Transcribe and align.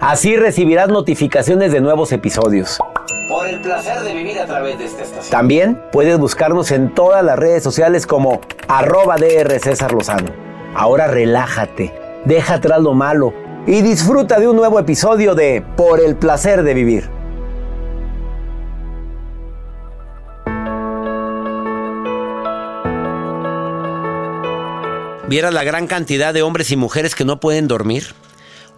Así 0.00 0.34
recibirás 0.34 0.88
notificaciones 0.88 1.72
de 1.72 1.82
nuevos 1.82 2.10
episodios. 2.12 2.78
Por 3.28 3.46
el 3.46 3.60
placer 3.60 4.00
de 4.00 4.14
vivir 4.14 4.40
a 4.40 4.46
través 4.46 4.78
de 4.78 4.86
esta 4.86 5.02
estación. 5.02 5.30
También 5.30 5.82
puedes 5.92 6.18
buscarnos 6.18 6.70
en 6.70 6.94
todas 6.94 7.22
las 7.22 7.38
redes 7.38 7.62
sociales 7.62 8.06
como 8.06 8.40
arroba 8.66 9.16
DR 9.16 9.60
César 9.60 9.92
Lozano. 9.92 10.32
Ahora 10.74 11.06
relájate, 11.06 11.92
deja 12.24 12.54
atrás 12.54 12.80
lo 12.80 12.94
malo 12.94 13.34
y 13.66 13.82
disfruta 13.82 14.40
de 14.40 14.48
un 14.48 14.56
nuevo 14.56 14.78
episodio 14.78 15.34
de 15.34 15.62
Por 15.76 16.00
el 16.00 16.16
placer 16.16 16.62
de 16.62 16.72
vivir. 16.72 17.10
¿Vieras 25.28 25.52
la 25.52 25.62
gran 25.62 25.86
cantidad 25.86 26.32
de 26.32 26.40
hombres 26.40 26.70
y 26.70 26.76
mujeres 26.76 27.14
que 27.14 27.26
no 27.26 27.38
pueden 27.38 27.68
dormir? 27.68 28.14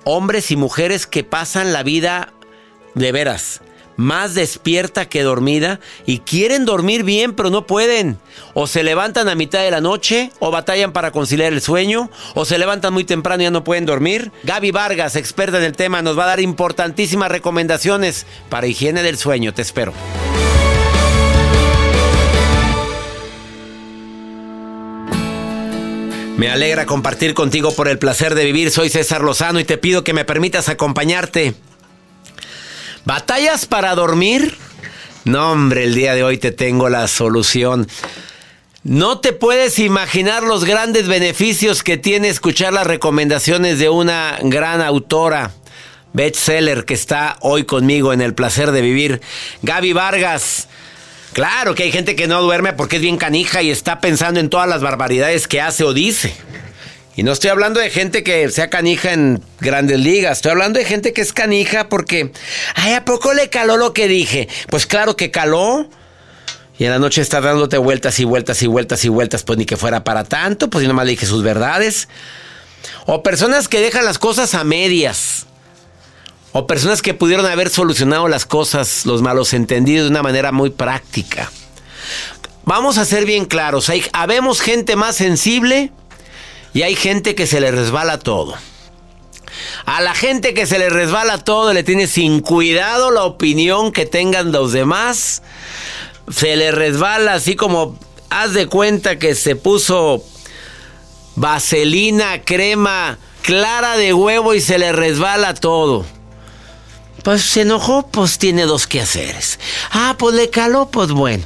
Hombres 0.04 0.50
y 0.50 0.56
mujeres 0.56 1.06
que 1.06 1.24
pasan 1.24 1.72
la 1.72 1.82
vida 1.82 2.32
de 2.94 3.12
veras 3.12 3.60
más 3.96 4.34
despierta 4.34 5.08
que 5.08 5.22
dormida 5.22 5.80
y 6.06 6.18
quieren 6.18 6.64
dormir 6.64 7.04
bien 7.04 7.34
pero 7.34 7.50
no 7.50 7.66
pueden. 7.66 8.18
O 8.54 8.66
se 8.66 8.82
levantan 8.82 9.28
a 9.28 9.34
mitad 9.34 9.60
de 9.60 9.70
la 9.70 9.80
noche 9.80 10.30
o 10.38 10.50
batallan 10.50 10.92
para 10.92 11.12
conciliar 11.12 11.52
el 11.52 11.60
sueño 11.60 12.10
o 12.34 12.44
se 12.44 12.58
levantan 12.58 12.92
muy 12.92 13.04
temprano 13.04 13.42
y 13.42 13.44
ya 13.44 13.50
no 13.50 13.64
pueden 13.64 13.86
dormir. 13.86 14.32
Gaby 14.44 14.70
Vargas, 14.70 15.16
experta 15.16 15.58
en 15.58 15.64
el 15.64 15.76
tema, 15.76 16.02
nos 16.02 16.18
va 16.18 16.24
a 16.24 16.28
dar 16.28 16.40
importantísimas 16.40 17.30
recomendaciones 17.30 18.26
para 18.48 18.66
higiene 18.66 19.02
del 19.02 19.18
sueño. 19.18 19.54
Te 19.54 19.62
espero. 19.62 19.92
Me 26.42 26.50
alegra 26.50 26.86
compartir 26.86 27.34
contigo 27.34 27.72
por 27.72 27.86
el 27.86 28.00
placer 28.00 28.34
de 28.34 28.44
vivir. 28.44 28.72
Soy 28.72 28.88
César 28.88 29.20
Lozano 29.20 29.60
y 29.60 29.64
te 29.64 29.78
pido 29.78 30.02
que 30.02 30.12
me 30.12 30.24
permitas 30.24 30.68
acompañarte 30.68 31.54
¿Batallas 33.04 33.64
para 33.64 33.94
dormir? 33.94 34.58
No, 35.24 35.52
hombre, 35.52 35.84
el 35.84 35.94
día 35.94 36.16
de 36.16 36.24
hoy 36.24 36.38
te 36.38 36.50
tengo 36.50 36.88
la 36.88 37.06
solución. 37.06 37.86
No 38.82 39.20
te 39.20 39.32
puedes 39.32 39.78
imaginar 39.78 40.42
los 40.42 40.64
grandes 40.64 41.06
beneficios 41.06 41.84
que 41.84 41.96
tiene 41.96 42.26
escuchar 42.26 42.72
las 42.72 42.88
recomendaciones 42.88 43.78
de 43.78 43.88
una 43.88 44.36
gran 44.42 44.80
autora, 44.80 45.52
bestseller, 46.12 46.84
que 46.84 46.94
está 46.94 47.36
hoy 47.38 47.62
conmigo 47.62 48.12
en 48.12 48.20
el 48.20 48.34
placer 48.34 48.72
de 48.72 48.80
vivir, 48.80 49.20
Gaby 49.62 49.92
Vargas. 49.92 50.66
Claro 51.32 51.74
que 51.74 51.84
hay 51.84 51.92
gente 51.92 52.14
que 52.14 52.26
no 52.26 52.42
duerme 52.42 52.74
porque 52.74 52.96
es 52.96 53.02
bien 53.02 53.16
canija 53.16 53.62
y 53.62 53.70
está 53.70 54.00
pensando 54.00 54.38
en 54.38 54.50
todas 54.50 54.68
las 54.68 54.82
barbaridades 54.82 55.48
que 55.48 55.60
hace 55.60 55.82
o 55.84 55.94
dice. 55.94 56.34
Y 57.16 57.22
no 57.22 57.32
estoy 57.32 57.50
hablando 57.50 57.80
de 57.80 57.90
gente 57.90 58.22
que 58.22 58.48
sea 58.50 58.70
canija 58.70 59.12
en 59.12 59.42
grandes 59.60 59.98
ligas, 59.98 60.38
estoy 60.38 60.52
hablando 60.52 60.78
de 60.78 60.84
gente 60.84 61.12
que 61.12 61.20
es 61.20 61.32
canija 61.32 61.88
porque, 61.88 62.32
ay, 62.74 62.94
¿a 62.94 63.04
poco 63.04 63.34
le 63.34 63.50
caló 63.50 63.76
lo 63.76 63.92
que 63.92 64.08
dije? 64.08 64.48
Pues 64.70 64.86
claro 64.86 65.16
que 65.16 65.30
caló. 65.30 65.88
Y 66.78 66.84
en 66.84 66.90
la 66.90 66.98
noche 66.98 67.20
está 67.20 67.40
dándote 67.40 67.76
vueltas 67.76 68.18
y 68.18 68.24
vueltas 68.24 68.62
y 68.62 68.66
vueltas 68.66 69.04
y 69.04 69.08
vueltas, 69.08 69.42
pues 69.42 69.58
ni 69.58 69.66
que 69.66 69.76
fuera 69.76 70.04
para 70.04 70.24
tanto, 70.24 70.70
pues 70.70 70.82
yo 70.82 70.88
nomás 70.88 71.04
le 71.04 71.12
dije 71.12 71.26
sus 71.26 71.42
verdades. 71.42 72.08
O 73.06 73.22
personas 73.22 73.68
que 73.68 73.80
dejan 73.80 74.04
las 74.04 74.18
cosas 74.18 74.54
a 74.54 74.64
medias. 74.64 75.46
O 76.52 76.66
personas 76.66 77.00
que 77.00 77.14
pudieron 77.14 77.46
haber 77.46 77.70
solucionado 77.70 78.28
las 78.28 78.44
cosas, 78.44 79.06
los 79.06 79.22
malos 79.22 79.54
entendidos 79.54 80.04
de 80.04 80.10
una 80.10 80.22
manera 80.22 80.52
muy 80.52 80.70
práctica. 80.70 81.50
Vamos 82.64 82.98
a 82.98 83.04
ser 83.04 83.24
bien 83.24 83.46
claros, 83.46 83.88
hay, 83.88 84.04
habemos 84.12 84.60
gente 84.60 84.94
más 84.94 85.16
sensible 85.16 85.90
y 86.74 86.82
hay 86.82 86.94
gente 86.94 87.34
que 87.34 87.46
se 87.46 87.60
le 87.60 87.70
resbala 87.70 88.18
todo. 88.18 88.54
A 89.84 90.00
la 90.00 90.14
gente 90.14 90.54
que 90.54 90.66
se 90.66 90.78
le 90.78 90.88
resbala 90.88 91.38
todo 91.38 91.72
le 91.72 91.82
tiene 91.82 92.06
sin 92.06 92.40
cuidado 92.40 93.10
la 93.10 93.24
opinión 93.24 93.92
que 93.92 94.06
tengan 94.06 94.52
los 94.52 94.72
demás. 94.72 95.42
Se 96.30 96.56
le 96.56 96.70
resbala 96.70 97.34
así 97.34 97.56
como 97.56 97.98
haz 98.30 98.52
de 98.52 98.66
cuenta 98.66 99.18
que 99.18 99.34
se 99.34 99.56
puso 99.56 100.24
vaselina, 101.34 102.42
crema, 102.42 103.18
clara 103.42 103.96
de 103.96 104.14
huevo 104.14 104.54
y 104.54 104.60
se 104.60 104.78
le 104.78 104.92
resbala 104.92 105.54
todo. 105.54 106.06
Pues 107.22 107.42
se 107.42 107.62
enojó, 107.62 108.08
pues 108.08 108.38
tiene 108.38 108.62
dos 108.64 108.86
quehaceres. 108.86 109.58
Ah, 109.90 110.16
pues 110.18 110.34
le 110.34 110.50
caló, 110.50 110.90
pues 110.90 111.10
bueno. 111.12 111.44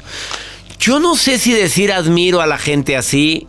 Yo 0.79 1.01
no 1.01 1.17
sé 1.17 1.39
si 1.39 1.53
decir 1.53 1.93
admiro 1.93 2.41
a 2.41 2.47
la 2.47 2.59
gente 2.59 2.97
así 2.97 3.47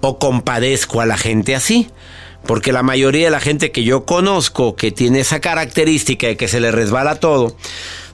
o 0.00 0.18
compadezco 0.18 1.00
a 1.00 1.06
la 1.06 1.16
gente 1.16 1.54
así. 1.54 1.88
Porque 2.46 2.72
la 2.72 2.82
mayoría 2.82 3.26
de 3.26 3.30
la 3.30 3.40
gente 3.40 3.72
que 3.72 3.84
yo 3.84 4.04
conozco 4.04 4.76
que 4.76 4.92
tiene 4.92 5.20
esa 5.20 5.40
característica 5.40 6.26
de 6.26 6.36
que 6.36 6.46
se 6.46 6.60
le 6.60 6.70
resbala 6.70 7.18
todo, 7.18 7.56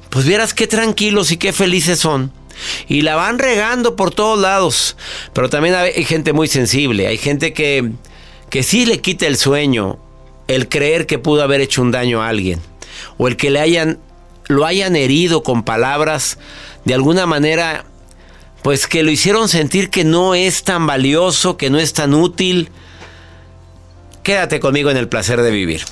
pues 0.08 0.24
vieras 0.24 0.54
qué 0.54 0.66
tranquilos 0.66 1.32
y 1.32 1.36
qué 1.36 1.52
felices 1.52 1.98
son. 1.98 2.32
Y 2.88 3.02
la 3.02 3.16
van 3.16 3.38
regando 3.38 3.96
por 3.96 4.12
todos 4.12 4.38
lados. 4.38 4.96
Pero 5.32 5.50
también 5.50 5.74
hay 5.74 6.04
gente 6.04 6.32
muy 6.32 6.46
sensible. 6.46 7.06
Hay 7.06 7.18
gente 7.18 7.52
que, 7.52 7.90
que 8.50 8.62
sí 8.62 8.86
le 8.86 9.00
quita 9.00 9.26
el 9.26 9.36
sueño 9.36 9.98
el 10.46 10.68
creer 10.68 11.06
que 11.06 11.18
pudo 11.18 11.42
haber 11.42 11.60
hecho 11.60 11.80
un 11.80 11.90
daño 11.92 12.22
a 12.22 12.28
alguien. 12.28 12.60
O 13.18 13.28
el 13.28 13.36
que 13.36 13.50
le 13.50 13.60
hayan, 13.60 13.98
lo 14.48 14.66
hayan 14.66 14.96
herido 14.96 15.42
con 15.42 15.62
palabras 15.62 16.38
de 16.84 16.94
alguna 16.94 17.26
manera 17.26 17.84
pues 18.62 18.86
que 18.86 19.02
lo 19.02 19.10
hicieron 19.10 19.48
sentir 19.48 19.90
que 19.90 20.04
no 20.04 20.34
es 20.34 20.64
tan 20.64 20.86
valioso, 20.86 21.56
que 21.56 21.70
no 21.70 21.78
es 21.78 21.92
tan 21.92 22.14
útil. 22.14 22.68
Quédate 24.22 24.60
conmigo 24.60 24.90
en 24.90 24.96
el 24.96 25.08
placer 25.08 25.40
de 25.40 25.50
vivir. 25.50 25.82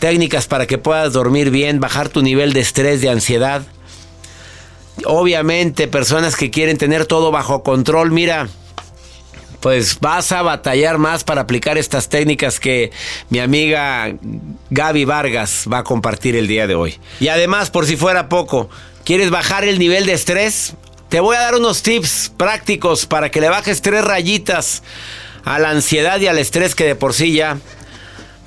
Técnicas 0.00 0.46
para 0.46 0.66
que 0.66 0.78
puedas 0.78 1.12
dormir 1.12 1.50
bien, 1.50 1.78
bajar 1.78 2.08
tu 2.08 2.22
nivel 2.22 2.52
de 2.52 2.60
estrés, 2.60 3.00
de 3.00 3.10
ansiedad. 3.10 3.62
Obviamente, 5.04 5.86
personas 5.86 6.36
que 6.36 6.50
quieren 6.50 6.78
tener 6.78 7.06
todo 7.06 7.30
bajo 7.30 7.62
control, 7.62 8.10
mira, 8.10 8.48
pues 9.60 9.98
vas 10.00 10.32
a 10.32 10.42
batallar 10.42 10.98
más 10.98 11.24
para 11.24 11.42
aplicar 11.42 11.78
estas 11.78 12.08
técnicas 12.08 12.58
que 12.58 12.90
mi 13.28 13.38
amiga 13.38 14.12
Gaby 14.70 15.04
Vargas 15.04 15.66
va 15.70 15.78
a 15.78 15.84
compartir 15.84 16.36
el 16.36 16.48
día 16.48 16.66
de 16.66 16.74
hoy. 16.74 16.98
Y 17.20 17.28
además, 17.28 17.70
por 17.70 17.86
si 17.86 17.96
fuera 17.96 18.28
poco, 18.28 18.70
¿quieres 19.04 19.30
bajar 19.30 19.64
el 19.64 19.78
nivel 19.78 20.06
de 20.06 20.14
estrés? 20.14 20.74
Te 21.08 21.20
voy 21.20 21.36
a 21.36 21.40
dar 21.40 21.54
unos 21.54 21.82
tips 21.82 22.32
prácticos 22.36 23.06
para 23.06 23.30
que 23.30 23.40
le 23.40 23.48
bajes 23.48 23.82
tres 23.82 24.04
rayitas 24.04 24.82
a 25.44 25.58
la 25.58 25.70
ansiedad 25.70 26.20
y 26.20 26.26
al 26.26 26.38
estrés 26.38 26.74
que 26.74 26.84
de 26.84 26.94
por 26.94 27.14
sí 27.14 27.32
ya 27.32 27.58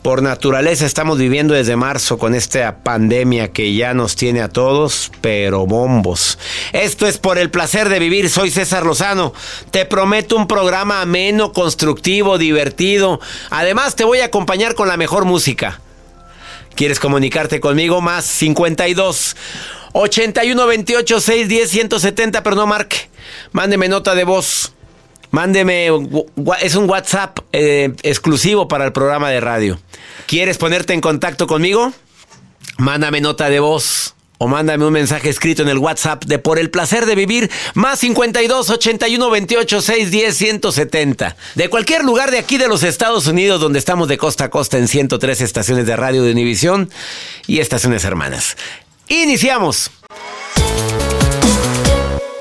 por 0.04 0.22
naturaleza 0.22 0.86
estamos 0.86 1.18
viviendo 1.18 1.54
desde 1.54 1.78
marzo 1.78 2.18
con 2.18 2.36
esta 2.36 2.80
pandemia 2.80 3.52
que 3.52 3.74
ya 3.74 3.94
nos 3.94 4.18
tiene 4.18 4.42
a 4.42 4.50
todos, 4.50 5.12
pero 5.22 5.66
bombos. 5.66 6.38
Esto 6.74 7.08
es 7.08 7.18
por 7.18 7.38
el 7.38 7.50
placer 7.50 7.88
de 7.88 8.00
vivir, 8.00 8.30
soy 8.30 8.52
César 8.52 8.86
Lozano. 8.86 9.34
Te 9.72 9.86
prometo 9.86 10.36
un 10.36 10.46
programa 10.46 11.02
ameno, 11.02 11.54
constructivo, 11.54 12.38
divertido. 12.38 13.22
Además 13.50 13.96
te 13.96 14.04
voy 14.04 14.20
a 14.20 14.26
acompañar 14.26 14.76
con 14.76 14.90
la 14.90 14.98
mejor 14.98 15.24
música. 15.24 15.80
¿Quieres 16.76 17.00
comunicarte 17.00 17.62
conmigo? 17.62 18.02
Más 18.02 18.26
52 18.26 19.38
81 19.94 20.68
28 20.68 21.22
610 21.22 21.70
170, 21.70 22.44
pero 22.44 22.58
no 22.58 22.68
marque. 22.68 23.10
Mándeme 23.54 23.88
nota 23.88 24.16
de 24.16 24.26
voz. 24.26 24.74
Mándeme, 25.34 25.90
es 26.62 26.76
un 26.76 26.88
WhatsApp 26.88 27.40
eh, 27.54 27.92
exclusivo 28.04 28.68
para 28.68 28.86
el 28.86 28.92
programa 28.92 29.32
de 29.32 29.40
radio. 29.40 29.80
¿Quieres 30.28 30.60
ponerte 30.60 30.94
en 30.94 31.02
contacto 31.02 31.48
conmigo? 31.48 31.92
Mándame 32.78 33.20
nota 33.20 33.50
de 33.50 33.60
voz 33.60 34.14
o 34.38 34.48
mándame 34.48 34.86
un 34.86 34.94
mensaje 34.94 35.30
escrito 35.30 35.64
en 35.64 35.70
el 35.70 35.80
WhatsApp 35.80 36.26
de 36.26 36.38
Por 36.38 36.60
el 36.60 36.70
placer 36.70 37.08
de 37.08 37.16
vivir, 37.16 37.50
más 37.74 37.98
52 38.02 38.70
81 38.70 39.30
28 39.32 39.82
610 39.82 40.38
170. 40.38 41.36
De 41.56 41.68
cualquier 41.68 42.04
lugar 42.04 42.30
de 42.30 42.38
aquí 42.38 42.60
de 42.60 42.68
los 42.68 42.84
Estados 42.84 43.26
Unidos, 43.26 43.60
donde 43.60 43.80
estamos 43.80 44.08
de 44.08 44.20
costa 44.20 44.44
a 44.44 44.50
costa 44.52 44.78
en 44.78 44.88
103 44.88 45.42
estaciones 45.42 45.88
de 45.88 45.96
radio 45.96 46.22
de 46.22 46.32
Univisión 46.32 46.92
y 47.48 47.58
estaciones 47.58 48.04
hermanas. 48.04 48.56
Iniciamos. 49.08 49.90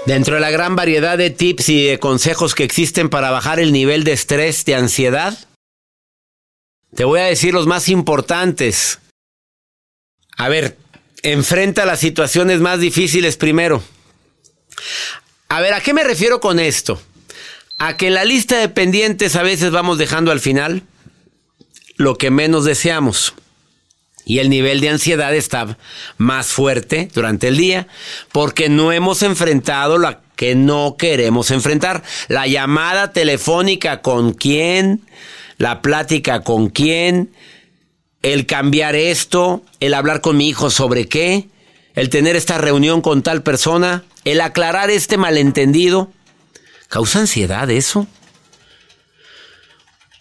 Dentro 0.07 0.35
de 0.35 0.41
la 0.41 0.51
gran 0.51 0.77
variedad 0.77 1.17
de 1.17 1.31
tips 1.31 1.69
y 1.69 1.85
de 1.85 1.99
consejos 1.99 2.55
que 2.55 2.65
existen 2.65 3.09
para 3.09 3.31
bajar 3.31 3.61
el 3.61 3.73
nivel 3.73 4.05
de 4.05 4.13
estrés, 4.13 4.65
de 4.65 4.75
ansiedad, 4.75 5.39
te 6.95 7.05
voy 7.05 7.21
a 7.21 7.25
decir 7.25 7.55
los 7.55 7.67
más 7.67 7.89
importantes. 7.89 8.99
A 10.37 10.49
ver, 10.49 10.77
enfrenta 11.23 11.87
las 11.87 12.01
situaciones 12.01 12.61
más 12.61 12.81
difíciles 12.81 13.37
primero. 13.37 13.83
A 15.49 15.61
ver, 15.61 15.75
¿a 15.75 15.81
qué 15.81 15.95
me 15.95 16.05
refiero 16.05 16.41
con 16.41 16.59
esto? 16.59 17.01
a 17.85 17.97
que 17.97 18.07
en 18.07 18.15
la 18.15 18.25
lista 18.25 18.59
de 18.59 18.69
pendientes 18.69 19.35
a 19.35 19.43
veces 19.43 19.73
vamos 19.73 19.99
dejando 19.99 20.31
al 20.31 20.39
final 20.39 20.85
lo 21.97 22.17
que 22.17 22.31
menos 22.31 22.65
deseamos. 22.65 23.35
Y 24.25 24.39
el 24.39 24.51
nivel 24.51 24.81
de 24.81 24.91
ansiedad 24.91 25.35
está 25.35 25.77
más 26.17 26.47
fuerte 26.47 27.09
durante 27.13 27.49
el 27.49 27.57
día 27.57 27.89
porque 28.31 28.69
no 28.69 28.93
hemos 28.93 29.23
enfrentado 29.23 29.99
lo 29.99 30.17
que 30.37 30.55
no 30.55 30.97
queremos 30.97 31.51
enfrentar. 31.51 32.03
La 32.29 32.47
llamada 32.47 33.13
telefónica 33.13 34.01
con 34.01 34.33
quién, 34.33 35.03
la 35.59 35.83
plática 35.83 36.43
con 36.43 36.69
quién, 36.69 37.31
el 38.23 38.47
cambiar 38.47 38.95
esto, 38.95 39.63
el 39.81 39.95
hablar 39.95 40.21
con 40.21 40.37
mi 40.37 40.49
hijo 40.49 40.71
sobre 40.71 41.09
qué, 41.09 41.49
el 41.95 42.09
tener 42.09 42.37
esta 42.37 42.59
reunión 42.59 43.03
con 43.03 43.23
tal 43.23 43.43
persona, 43.43 44.05
el 44.25 44.41
aclarar 44.41 44.91
este 44.91 45.17
malentendido. 45.17 46.11
¿Causa 46.89 47.21
ansiedad 47.21 47.71
eso? 47.71 48.07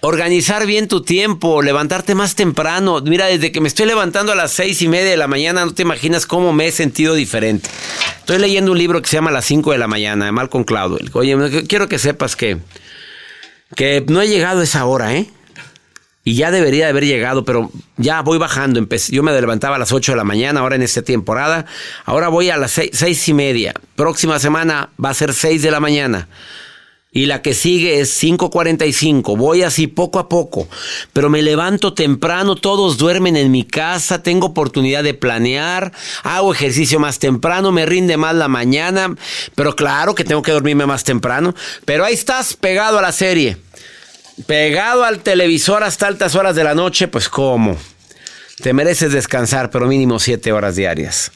Organizar 0.04 0.66
bien 0.66 0.88
tu 0.88 1.04
tiempo, 1.04 1.62
levantarte 1.62 2.16
más 2.16 2.34
temprano. 2.34 3.02
Mira, 3.02 3.28
desde 3.28 3.52
que 3.52 3.62
me 3.62 3.68
estoy 3.68 3.86
levantando 3.86 4.32
a 4.32 4.36
las 4.36 4.52
seis 4.52 4.82
y 4.82 4.88
media 4.88 5.12
de 5.12 5.18
la 5.18 5.28
mañana, 5.28 5.64
no 5.64 5.76
te 5.76 5.84
imaginas 5.84 6.26
cómo 6.26 6.54
me 6.54 6.66
he 6.66 6.72
sentido 6.72 7.14
diferente. 7.14 7.70
Estoy 8.18 8.40
leyendo 8.40 8.72
un 8.72 8.80
libro 8.80 9.00
que 9.00 9.08
se 9.08 9.18
llama 9.18 9.30
Las 9.30 9.46
5 9.46 9.72
de 9.74 9.78
la 9.78 9.88
mañana, 9.88 10.26
de 10.26 10.32
Malcolm 10.32 10.64
Cloudwell. 10.64 11.12
Oye, 11.14 11.68
quiero 11.68 11.88
que 11.88 12.00
sepas 12.00 12.36
que, 12.36 12.58
que 13.76 14.04
no 14.08 14.24
he 14.24 14.28
llegado 14.28 14.62
a 14.62 14.64
esa 14.64 14.86
hora, 14.86 15.14
¿eh? 15.14 15.28
Y 16.24 16.34
ya 16.34 16.50
debería 16.50 16.86
de 16.86 16.92
haber 16.92 17.06
llegado, 17.06 17.46
pero 17.46 17.70
ya 17.98 18.22
voy 18.22 18.40
bajando. 18.40 18.84
yo 19.10 19.22
me 19.22 19.40
levantaba 19.40 19.76
a 19.76 19.80
las 19.80 19.92
8 19.92 20.14
de 20.14 20.16
la 20.16 20.24
mañana, 20.24 20.62
ahora 20.62 20.78
en 20.78 20.82
esta 20.82 21.04
temporada. 21.04 21.68
Ahora 22.06 22.28
voy 22.28 22.50
a 22.50 22.58
las 22.58 22.72
seis, 22.72 22.90
seis 22.94 23.28
y 23.28 23.36
media. 23.36 23.76
Próxima 23.96 24.40
semana 24.40 24.90
va 25.04 25.12
a 25.12 25.14
ser 25.14 25.32
6 25.32 25.62
de 25.62 25.70
la 25.70 25.80
mañana 25.80 26.28
y 27.14 27.26
la 27.26 27.42
que 27.42 27.54
sigue 27.54 28.00
es 28.00 28.24
5.45. 28.24 29.38
Voy 29.38 29.64
así 29.64 29.88
poco 29.88 30.18
a 30.20 30.30
poco, 30.30 30.68
pero 31.12 31.30
me 31.30 31.42
levanto 31.42 31.94
temprano, 31.94 32.56
todos 32.56 32.98
duermen 32.98 33.36
en 33.36 33.52
mi 33.52 33.66
casa, 33.66 34.24
tengo 34.24 34.48
oportunidad 34.48 35.04
de 35.04 35.14
planear, 35.14 35.92
hago 36.24 36.54
ejercicio 36.54 37.00
más 37.00 37.20
temprano, 37.20 37.72
me 37.72 37.86
rinde 37.86 38.16
más 38.16 38.36
la 38.36 38.48
mañana, 38.48 39.16
pero 39.56 39.76
claro 39.76 40.16
que 40.16 40.24
tengo 40.24 40.42
que 40.42 40.54
dormirme 40.54 40.86
más 40.86 41.04
temprano, 41.04 41.54
pero 41.84 42.06
ahí 42.06 42.14
estás 42.14 42.54
pegado 42.54 42.98
a 42.98 43.02
la 43.02 43.12
serie, 43.12 43.58
pegado 44.48 45.04
al 45.04 45.20
televisor 45.20 45.84
hasta 45.84 46.08
altas 46.08 46.36
horas 46.36 46.56
de 46.56 46.64
la 46.64 46.76
noche, 46.76 47.10
pues 47.10 47.28
cómo. 47.28 47.78
Te 48.62 48.74
mereces 48.74 49.12
descansar, 49.12 49.72
pero 49.72 49.88
mínimo 49.88 50.20
siete 50.20 50.52
horas 50.52 50.76
diarias. 50.76 51.32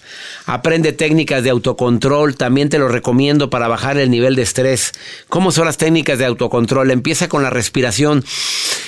Aprende 0.48 0.94
técnicas 0.94 1.44
de 1.44 1.50
autocontrol, 1.50 2.36
también 2.36 2.70
te 2.70 2.78
lo 2.78 2.88
recomiendo 2.88 3.50
para 3.50 3.68
bajar 3.68 3.98
el 3.98 4.12
nivel 4.12 4.36
de 4.36 4.44
estrés. 4.44 4.92
¿Cómo 5.28 5.52
son 5.52 5.66
las 5.66 5.78
técnicas 5.78 6.20
de 6.20 6.26
autocontrol? 6.26 6.92
Empieza 6.92 7.28
con 7.28 7.42
la 7.42 7.50
respiración. 7.50 8.24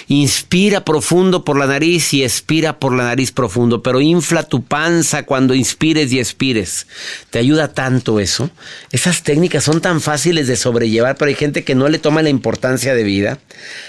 Inspira 0.10 0.86
profundo 0.86 1.44
por 1.44 1.58
la 1.58 1.66
nariz 1.66 2.14
y 2.14 2.24
expira 2.24 2.80
por 2.80 2.94
la 2.94 3.04
nariz 3.04 3.32
profundo, 3.32 3.82
pero 3.82 4.00
infla 4.00 4.44
tu 4.44 4.64
panza 4.64 5.24
cuando 5.24 5.54
inspires 5.54 6.14
y 6.14 6.20
expires. 6.20 6.88
¿Te 7.30 7.40
ayuda 7.40 7.74
tanto 7.74 8.20
eso? 8.20 8.50
Esas 8.92 9.24
técnicas 9.24 9.66
son 9.66 9.82
tan 9.82 10.00
fáciles 10.00 10.48
de 10.48 10.56
sobrellevar, 10.56 11.18
pero 11.18 11.28
hay 11.30 11.36
gente 11.36 11.64
que 11.64 11.76
no 11.76 11.90
le 11.90 12.00
toma 12.00 12.22
la 12.22 12.30
importancia 12.30 12.94
de 12.94 13.04
vida. 13.04 13.40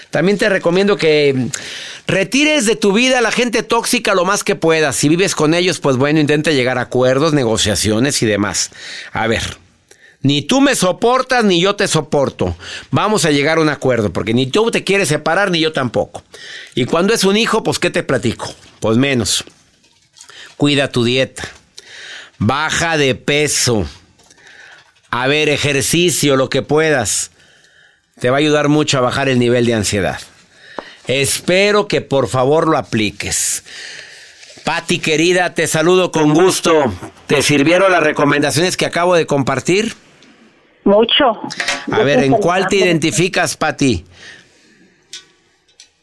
También 0.09 0.37
te 0.37 0.49
recomiendo 0.49 0.97
que 0.97 1.49
retires 2.07 2.65
de 2.65 2.75
tu 2.75 2.91
vida 2.91 3.19
a 3.19 3.21
la 3.21 3.31
gente 3.31 3.63
tóxica 3.63 4.15
lo 4.15 4.25
más 4.25 4.43
que 4.43 4.55
puedas. 4.55 4.95
Si 4.95 5.07
vives 5.07 5.35
con 5.35 5.53
ellos, 5.53 5.79
pues 5.79 5.95
bueno, 5.97 6.19
intenta 6.19 6.51
llegar 6.51 6.79
a 6.79 6.81
acuerdos, 6.81 7.33
negociaciones 7.59 8.21
y 8.21 8.25
demás. 8.25 8.71
A 9.11 9.27
ver, 9.27 9.57
ni 10.21 10.41
tú 10.41 10.61
me 10.61 10.75
soportas 10.75 11.43
ni 11.43 11.61
yo 11.61 11.75
te 11.75 11.87
soporto. 11.87 12.55
Vamos 12.91 13.25
a 13.25 13.31
llegar 13.31 13.57
a 13.57 13.61
un 13.61 13.69
acuerdo, 13.69 14.13
porque 14.13 14.33
ni 14.33 14.47
tú 14.47 14.71
te 14.71 14.83
quieres 14.83 15.09
separar 15.09 15.51
ni 15.51 15.59
yo 15.59 15.73
tampoco. 15.73 16.23
Y 16.75 16.85
cuando 16.85 17.13
es 17.13 17.23
un 17.23 17.35
hijo, 17.35 17.63
pues 17.63 17.79
¿qué 17.79 17.89
te 17.89 18.03
platico? 18.03 18.53
Pues 18.79 18.97
menos. 18.97 19.43
Cuida 20.57 20.89
tu 20.89 21.03
dieta. 21.03 21.47
Baja 22.37 22.97
de 22.97 23.15
peso. 23.15 23.85
A 25.09 25.27
ver, 25.27 25.49
ejercicio, 25.49 26.37
lo 26.37 26.49
que 26.49 26.61
puedas. 26.61 27.31
Te 28.19 28.29
va 28.29 28.37
a 28.37 28.39
ayudar 28.39 28.69
mucho 28.69 28.97
a 28.97 29.01
bajar 29.01 29.27
el 29.27 29.39
nivel 29.39 29.65
de 29.65 29.73
ansiedad. 29.73 30.19
Espero 31.07 31.87
que 31.87 32.01
por 32.01 32.27
favor 32.27 32.67
lo 32.67 32.77
apliques. 32.77 33.63
Pati 34.69 34.99
querida, 34.99 35.55
te 35.55 35.65
saludo 35.65 36.11
con 36.11 36.31
gusto. 36.31 36.93
¿Te 37.25 37.41
sirvieron 37.41 37.91
las 37.91 38.03
recomendaciones 38.03 38.77
que 38.77 38.85
acabo 38.85 39.15
de 39.15 39.25
compartir? 39.25 39.95
Mucho. 40.83 41.41
A 41.91 42.03
ver, 42.03 42.19
¿en 42.19 42.33
cuál 42.33 42.67
te 42.67 42.75
identificas, 42.75 43.57
Pati? 43.57 44.05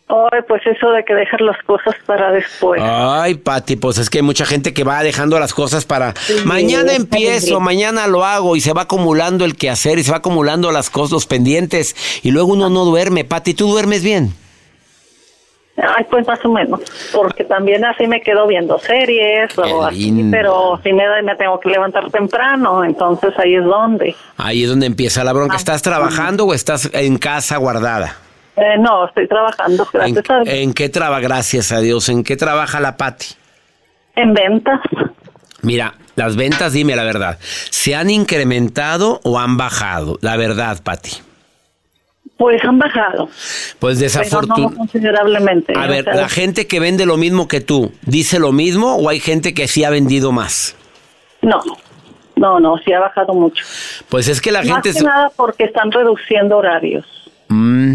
Ay, 0.08 0.40
pues 0.48 0.62
eso 0.66 0.90
de 0.90 1.04
que 1.04 1.14
dejar 1.14 1.42
las 1.42 1.62
cosas 1.62 1.94
para 2.06 2.32
después. 2.32 2.82
Ay, 2.84 3.36
Pati, 3.36 3.76
pues 3.76 3.98
es 3.98 4.10
que 4.10 4.18
hay 4.18 4.22
mucha 4.22 4.44
gente 4.44 4.74
que 4.74 4.82
va 4.82 5.00
dejando 5.04 5.38
las 5.38 5.54
cosas 5.54 5.84
para 5.84 6.14
mañana 6.44 6.92
empiezo, 6.92 7.60
mañana 7.60 8.08
lo 8.08 8.24
hago 8.24 8.56
y 8.56 8.60
se 8.60 8.72
va 8.72 8.82
acumulando 8.82 9.44
el 9.44 9.54
quehacer 9.54 10.00
y 10.00 10.02
se 10.02 10.10
va 10.10 10.16
acumulando 10.16 10.72
las 10.72 10.90
cosas, 10.90 11.12
los 11.12 11.26
pendientes 11.26 11.94
y 12.24 12.32
luego 12.32 12.54
uno 12.54 12.68
no 12.68 12.84
duerme. 12.84 13.22
Pati, 13.22 13.54
¿tú 13.54 13.68
duermes 13.68 14.02
bien? 14.02 14.34
Ay, 15.76 16.06
pues 16.10 16.26
más 16.26 16.42
o 16.42 16.48
menos, 16.50 16.80
porque 17.12 17.44
también 17.44 17.84
así 17.84 18.06
me 18.06 18.22
quedo 18.22 18.46
viendo 18.46 18.78
series 18.78 19.56
o 19.58 19.84
así, 19.84 20.26
pero 20.30 20.80
si 20.82 20.92
me 20.92 21.04
me 21.22 21.36
tengo 21.36 21.60
que 21.60 21.68
levantar 21.68 22.10
temprano, 22.10 22.82
entonces 22.82 23.34
ahí 23.38 23.56
es 23.56 23.64
donde. 23.64 24.16
Ahí 24.38 24.62
es 24.62 24.70
donde 24.70 24.86
empieza 24.86 25.22
la 25.22 25.34
bronca. 25.34 25.56
¿Estás 25.56 25.82
trabajando 25.82 26.46
o 26.46 26.54
estás 26.54 26.88
en 26.94 27.18
casa 27.18 27.58
guardada? 27.58 28.16
Eh, 28.56 28.78
no, 28.78 29.06
estoy 29.06 29.28
trabajando, 29.28 29.86
gracias 29.92 30.24
¿En, 30.30 30.34
a 30.34 30.40
Dios. 30.40 30.56
¿En 30.56 30.72
qué 30.72 30.88
trabaja, 30.88 31.20
gracias 31.20 31.72
a 31.72 31.80
Dios? 31.80 32.08
¿En 32.08 32.24
qué 32.24 32.36
trabaja 32.36 32.80
la 32.80 32.96
Pati? 32.96 33.26
En 34.14 34.32
ventas. 34.32 34.80
Mira, 35.60 35.94
las 36.14 36.36
ventas, 36.36 36.72
dime 36.72 36.96
la 36.96 37.04
verdad, 37.04 37.38
¿se 37.40 37.94
han 37.94 38.08
incrementado 38.08 39.20
o 39.24 39.38
han 39.38 39.58
bajado? 39.58 40.18
La 40.22 40.38
verdad, 40.38 40.82
Pati. 40.82 41.10
Pues 42.36 42.62
han 42.64 42.78
bajado. 42.78 43.28
Pues 43.78 43.98
desafortunadamente. 43.98 44.74
No 44.74 44.78
considerablemente. 44.78 45.72
A 45.74 45.86
ver, 45.86 46.04
la 46.04 46.28
gente 46.28 46.66
que 46.66 46.80
vende 46.80 47.06
lo 47.06 47.16
mismo 47.16 47.48
que 47.48 47.60
tú, 47.60 47.92
¿dice 48.02 48.38
lo 48.38 48.52
mismo 48.52 48.96
o 48.96 49.08
hay 49.08 49.20
gente 49.20 49.54
que 49.54 49.68
sí 49.68 49.84
ha 49.84 49.90
vendido 49.90 50.32
más? 50.32 50.76
No, 51.40 51.62
no, 52.36 52.60
no, 52.60 52.76
sí 52.84 52.92
ha 52.92 53.00
bajado 53.00 53.32
mucho. 53.32 53.64
Pues 54.10 54.28
es 54.28 54.42
que 54.42 54.52
la 54.52 54.62
gente... 54.62 54.90
Más 54.90 54.98
que 54.98 55.04
nada 55.04 55.30
porque 55.34 55.64
están 55.64 55.90
reduciendo 55.90 56.58
horarios. 56.58 57.06
Mm. 57.48 57.94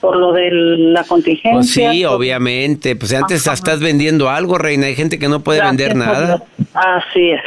Por 0.00 0.16
lo 0.16 0.32
de 0.32 0.48
la 0.50 1.04
contingencia. 1.04 1.52
Pues 1.52 1.70
sí, 1.70 2.04
obviamente. 2.04 2.96
Pues 2.96 3.12
antes 3.12 3.46
estás 3.46 3.80
vendiendo 3.80 4.28
algo, 4.28 4.58
Reina. 4.58 4.86
Hay 4.86 4.96
gente 4.96 5.18
que 5.18 5.28
no 5.28 5.40
puede 5.40 5.62
vender 5.62 5.94
nada. 5.94 6.42
Así 6.74 7.30
es. 7.30 7.42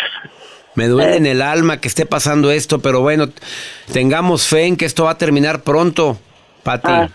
Me 0.75 0.87
duele 0.87 1.17
en 1.17 1.25
el 1.25 1.41
alma 1.41 1.81
que 1.81 1.87
esté 1.87 2.05
pasando 2.05 2.51
esto, 2.51 2.79
pero 2.79 3.01
bueno, 3.01 3.27
tengamos 3.91 4.47
fe 4.47 4.65
en 4.65 4.77
que 4.77 4.85
esto 4.85 5.03
va 5.03 5.11
a 5.11 5.17
terminar 5.17 5.63
pronto, 5.63 6.17
Pati. 6.63 6.91
Ah, 6.91 7.09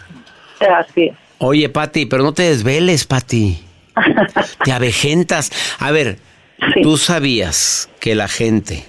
así 0.80 1.12
Oye, 1.38 1.68
Pati, 1.68 2.06
pero 2.06 2.22
no 2.22 2.32
te 2.32 2.44
desveles, 2.44 3.04
Pati. 3.04 3.62
te 4.64 4.72
avejentas. 4.72 5.50
A 5.78 5.90
ver, 5.90 6.18
tú 6.82 6.96
sabías 6.96 7.90
que 8.00 8.14
la 8.14 8.28
gente 8.28 8.84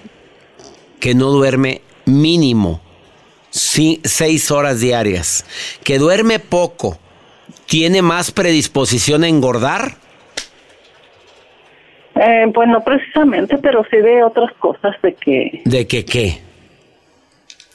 que 1.00 1.14
no 1.14 1.28
duerme 1.28 1.82
mínimo 2.06 2.82
seis 3.50 4.52
horas 4.52 4.80
diarias, 4.80 5.46
que 5.84 6.00
duerme 6.00 6.40
poco, 6.40 6.98
tiene 7.66 8.02
más 8.02 8.32
predisposición 8.32 9.24
a 9.24 9.28
engordar. 9.28 9.96
Eh, 12.16 12.50
pues 12.54 12.68
no 12.68 12.84
precisamente, 12.84 13.58
pero 13.58 13.86
sí 13.92 13.98
de 13.98 14.24
otras 14.24 14.52
cosas 14.54 14.96
de 15.04 15.14
que... 15.14 15.62
¿De 15.66 15.86
que 15.86 16.04
qué? 16.04 16.42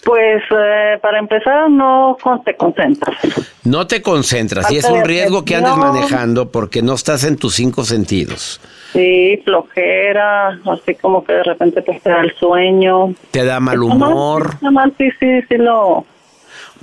Pues 0.05 0.43
eh, 0.51 0.99
para 1.01 1.19
empezar 1.21 1.71
no 1.71 2.17
te 2.45 2.57
concentras. 2.57 3.17
No 3.65 3.87
te 3.87 4.03
concentras 4.03 4.71
y 4.73 4.79
es 4.79 4.85
un 4.85 5.05
riesgo 5.05 5.45
que 5.45 5.55
andes 5.55 5.77
manejando 5.77 6.51
porque 6.51 6.83
no 6.83 6.95
estás 6.95 7.23
en 7.25 7.37
tus 7.37 7.55
cinco 7.55 7.85
sentidos. 7.85 8.61
Sí, 8.93 9.41
flojera, 9.45 10.59
así 10.71 10.97
como 10.97 11.25
que 11.25 11.35
de 11.35 11.45
repente 11.45 11.83
te 11.83 12.01
da 12.05 12.21
el 12.21 12.35
sueño. 12.35 13.15
Te 13.31 13.45
da 13.45 13.61
mal 13.61 13.83
humor. 13.83 14.57
sí, 14.99 15.09
sí, 15.21 15.43
sí 15.49 15.57
lo... 15.57 16.05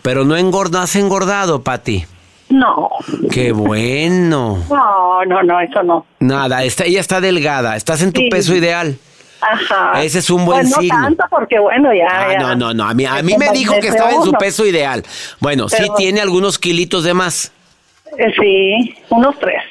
Pero 0.02 0.24
no 0.24 0.38
engordas, 0.38 0.84
has 0.84 0.96
engordado, 0.96 1.62
Pati. 1.62 2.06
No. 2.50 2.90
Qué 3.32 3.52
bueno. 3.52 4.64
No, 4.70 5.26
no, 5.26 5.44
no, 5.44 5.60
eso 5.60 5.84
no. 5.84 6.06
Nada, 6.20 6.64
está, 6.64 6.86
ella 6.86 7.02
está 7.02 7.22
delgada, 7.22 7.76
estás 7.76 8.02
en 8.02 8.14
tu 8.14 8.22
peso 8.30 8.56
ideal. 8.56 8.98
Ajá. 9.42 10.02
Ese 10.04 10.20
es 10.20 10.30
un 10.30 10.46
buen 10.46 10.62
pues 10.62 10.72
no 10.72 10.82
signo. 10.82 11.02
tanto 11.02 11.24
porque 11.30 11.60
bueno, 11.60 11.94
ya, 11.94 12.08
ah, 12.10 12.36
No, 12.40 12.56
no, 12.56 12.74
no, 12.74 12.88
a 12.88 12.94
mí, 12.94 13.06
a 13.06 13.22
mí 13.22 13.38
me 13.38 13.50
dijo 13.52 13.74
que 13.80 13.88
estaba 13.88 14.12
en 14.12 14.24
su 14.24 14.34
peso 14.34 14.66
ideal. 14.66 15.04
Bueno, 15.40 15.70
sí 15.70 15.88
tiene 15.98 16.22
algunos 16.22 16.60
kilitos 16.60 17.04
de 17.04 17.14
más. 17.14 17.52
Eh, 18.18 18.34
sí, 18.40 18.96
unos 19.10 19.38
tres. 19.40 19.62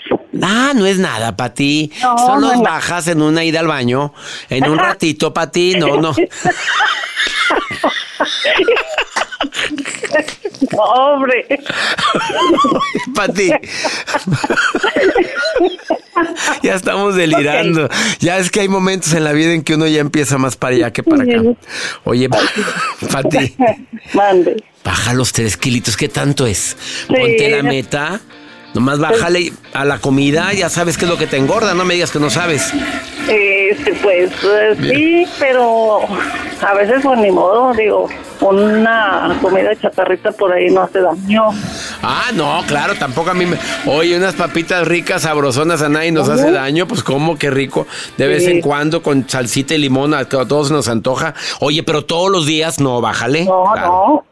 Ah, 0.42 0.72
no 0.74 0.86
es 0.86 0.98
nada 0.98 1.36
para 1.36 1.52
ti. 1.52 1.92
No, 2.00 2.16
Solo 2.18 2.62
bajas 2.62 3.08
en 3.08 3.20
una 3.20 3.44
ida 3.44 3.60
al 3.60 3.66
baño, 3.66 4.14
en 4.48 4.68
un 4.68 4.78
ratito 4.78 5.34
para 5.34 5.50
ti, 5.50 5.74
no, 5.76 6.00
no. 6.00 6.14
Pobre. 10.70 11.46
Pati. 13.14 13.50
ya 16.62 16.74
estamos 16.74 17.14
delirando. 17.14 17.88
Ya 18.20 18.38
es 18.38 18.50
que 18.50 18.60
hay 18.60 18.68
momentos 18.68 19.12
en 19.12 19.24
la 19.24 19.32
vida 19.32 19.52
en 19.52 19.62
que 19.62 19.74
uno 19.74 19.86
ya 19.86 20.00
empieza 20.00 20.38
más 20.38 20.56
para 20.56 20.74
allá 20.76 20.92
que 20.92 21.02
para 21.02 21.22
acá. 21.22 21.42
Oye, 22.04 22.28
Pati. 22.28 23.56
Mande. 24.14 24.62
Baja 24.84 25.12
los 25.12 25.32
tres 25.32 25.56
kilitos. 25.56 25.96
¿Qué 25.96 26.08
tanto 26.08 26.46
es? 26.46 26.76
Ponte 27.08 27.50
la 27.50 27.62
meta. 27.62 28.20
Nomás 28.74 28.98
bájale 28.98 29.52
a 29.72 29.84
la 29.84 29.98
comida, 29.98 30.52
ya 30.52 30.68
sabes 30.68 30.98
qué 30.98 31.06
es 31.06 31.10
lo 31.10 31.16
que 31.16 31.26
te 31.26 31.38
engorda, 31.38 31.72
no 31.72 31.86
me 31.86 31.94
digas 31.94 32.10
que 32.10 32.18
no 32.18 32.28
sabes. 32.28 32.70
Eh, 33.26 33.76
pues 34.02 34.30
eh, 34.44 34.76
sí, 34.78 35.26
pero 35.38 36.00
a 36.60 36.74
veces 36.74 37.02
por 37.02 37.14
pues, 37.14 37.20
ni 37.20 37.30
modo, 37.30 37.72
digo, 37.72 38.08
una 38.40 39.36
comida 39.40 39.70
chatarrita 39.80 40.32
por 40.32 40.52
ahí 40.52 40.70
no 40.70 40.82
hace 40.82 41.00
daño. 41.00 41.44
Ah, 42.02 42.26
no, 42.34 42.62
claro, 42.66 42.94
tampoco 42.94 43.30
a 43.30 43.34
mí 43.34 43.46
me... 43.46 43.58
Oye, 43.86 44.16
unas 44.16 44.34
papitas 44.34 44.86
ricas, 44.86 45.22
sabrosonas, 45.22 45.82
a 45.82 45.88
nadie 45.88 46.12
nos 46.12 46.28
hace 46.28 46.50
daño, 46.50 46.86
pues 46.86 47.02
cómo, 47.02 47.36
qué 47.36 47.50
rico. 47.50 47.86
De 48.16 48.26
vez 48.26 48.46
en 48.46 48.60
cuando 48.60 49.02
con 49.02 49.28
salsita 49.28 49.74
y 49.74 49.78
limón, 49.78 50.14
a 50.14 50.24
todos 50.26 50.70
nos 50.70 50.88
antoja. 50.88 51.34
Oye, 51.60 51.82
pero 51.82 52.04
todos 52.04 52.30
los 52.30 52.46
días, 52.46 52.80
no, 52.80 53.00
bájale. 53.00 53.44
No, 53.44 53.74
no. 53.74 54.24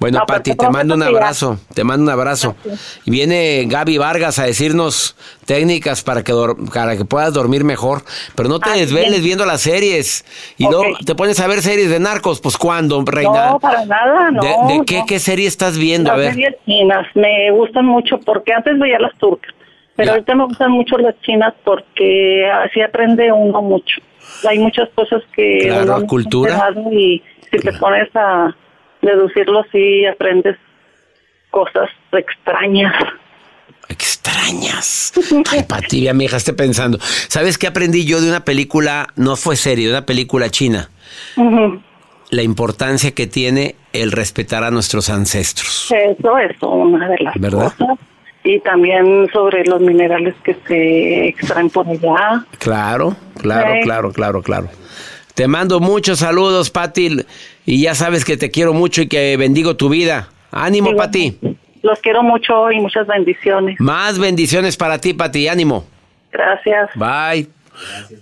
Bueno, 0.00 0.22
Pati, 0.26 0.54
te 0.54 0.68
mando 0.68 0.94
un 0.94 1.02
abrazo, 1.02 1.58
te 1.72 1.84
mando 1.84 2.02
un 2.04 2.10
abrazo. 2.10 2.56
Y 3.04 3.10
viene 3.10 3.64
Gaby 3.66 3.98
Vargas 3.98 4.38
a 4.38 4.44
decirnos 4.44 5.16
técnicas 5.46 6.02
para 6.02 6.22
que, 6.22 6.34
para 6.72 6.96
que 6.96 7.04
puedas 7.04 7.32
dormir 7.32 7.64
mejor, 7.64 8.04
pero 8.34 8.48
no 8.48 8.58
te 8.58 8.70
desveles 8.70 9.22
viendo 9.22 9.46
las 9.46 9.62
series. 9.62 10.24
Y 10.58 10.64
luego 10.64 10.84
te 11.06 11.14
pones 11.14 11.40
a 11.40 11.46
ver 11.46 11.62
series 11.62 11.88
de 11.88 12.00
narcos, 12.00 12.40
pues 12.40 12.58
¿cuándo, 12.58 13.02
Reina? 13.06 13.43
No, 13.43 13.43
para 13.60 13.84
nada, 13.84 14.30
no. 14.30 14.42
¿De, 14.42 14.84
qué, 14.86 15.02
qué 15.06 15.18
serie 15.18 15.46
estás 15.46 15.78
viendo? 15.78 16.10
Las 16.10 16.18
a 16.18 16.20
ver. 16.20 16.34
series 16.34 16.54
chinas 16.64 17.06
me 17.14 17.50
gustan 17.50 17.86
mucho 17.86 18.18
porque 18.20 18.52
antes 18.52 18.78
veía 18.78 18.98
las 18.98 19.16
turcas, 19.18 19.54
pero 19.96 20.12
ahorita 20.12 20.34
me 20.34 20.44
gustan 20.44 20.70
mucho 20.72 20.98
las 20.98 21.18
chinas 21.20 21.54
porque 21.64 22.50
así 22.50 22.80
aprende 22.80 23.30
uno 23.32 23.62
mucho. 23.62 24.00
Hay 24.48 24.58
muchas 24.58 24.88
cosas 24.94 25.22
que 25.34 25.60
claro, 25.66 26.06
cultura 26.06 26.70
y 26.90 27.22
si 27.50 27.58
te 27.58 27.72
pones 27.74 28.08
a 28.14 28.54
deducirlo 29.02 29.60
así 29.60 30.06
aprendes 30.06 30.56
cosas 31.50 31.88
extrañas. 32.12 32.94
Extrañas. 33.88 35.12
Ay, 35.50 35.62
Pati, 35.62 36.02
ya 36.02 36.14
me 36.14 36.24
dejaste 36.24 36.52
pensando. 36.52 36.98
¿Sabes 37.00 37.58
qué 37.58 37.66
aprendí 37.66 38.04
yo 38.04 38.20
de 38.20 38.28
una 38.28 38.44
película, 38.44 39.08
no 39.16 39.36
fue 39.36 39.56
serie, 39.56 39.86
de 39.86 39.92
una 39.92 40.06
película 40.06 40.50
china? 40.50 40.90
La 42.34 42.42
importancia 42.42 43.12
que 43.12 43.28
tiene 43.28 43.76
el 43.92 44.10
respetar 44.10 44.64
a 44.64 44.72
nuestros 44.72 45.08
ancestros. 45.08 45.92
Eso 45.92 46.38
es 46.38 46.56
una 46.60 47.08
de 47.08 47.18
las 47.20 47.38
¿verdad? 47.38 47.72
cosas. 47.78 47.98
Y 48.42 48.58
también 48.58 49.28
sobre 49.32 49.64
los 49.64 49.80
minerales 49.80 50.34
que 50.42 50.56
se 50.66 51.28
extraen 51.28 51.70
por 51.70 51.86
allá. 51.88 52.44
Claro, 52.58 53.14
claro, 53.40 53.74
claro, 53.84 54.12
claro, 54.12 54.42
claro. 54.42 54.68
Te 55.34 55.46
mando 55.46 55.78
muchos 55.78 56.18
saludos, 56.18 56.70
Pati, 56.70 57.24
y 57.66 57.80
ya 57.80 57.94
sabes 57.94 58.24
que 58.24 58.36
te 58.36 58.50
quiero 58.50 58.72
mucho 58.72 59.02
y 59.02 59.06
que 59.06 59.36
bendigo 59.36 59.76
tu 59.76 59.88
vida. 59.88 60.28
Ánimo, 60.50 60.96
Pati. 60.96 61.38
Los 61.82 62.00
quiero 62.00 62.24
mucho 62.24 62.72
y 62.72 62.80
muchas 62.80 63.06
bendiciones. 63.06 63.78
Más 63.78 64.18
bendiciones 64.18 64.76
para 64.76 64.98
ti, 64.98 65.14
Pati. 65.14 65.46
Ánimo. 65.46 65.84
Gracias. 66.32 66.90
Bye. 66.96 67.48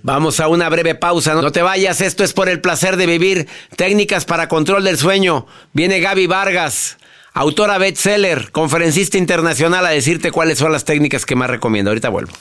Vamos 0.02 0.40
a 0.40 0.48
una 0.48 0.68
breve 0.68 0.94
pausa. 0.94 1.34
No 1.34 1.52
te 1.52 1.62
vayas, 1.62 2.00
esto 2.00 2.24
es 2.24 2.32
por 2.32 2.48
el 2.48 2.60
placer 2.60 2.96
de 2.96 3.06
vivir. 3.06 3.48
Técnicas 3.76 4.24
para 4.24 4.48
control 4.48 4.84
del 4.84 4.98
sueño. 4.98 5.46
Viene 5.72 6.00
Gaby 6.00 6.26
Vargas, 6.26 6.98
autora 7.32 7.78
bestseller, 7.78 8.50
conferencista 8.50 9.18
internacional, 9.18 9.86
a 9.86 9.90
decirte 9.90 10.30
cuáles 10.30 10.58
son 10.58 10.72
las 10.72 10.84
técnicas 10.84 11.26
que 11.26 11.36
más 11.36 11.50
recomiendo. 11.50 11.90
Ahorita 11.90 12.08
vuelvo. 12.08 12.32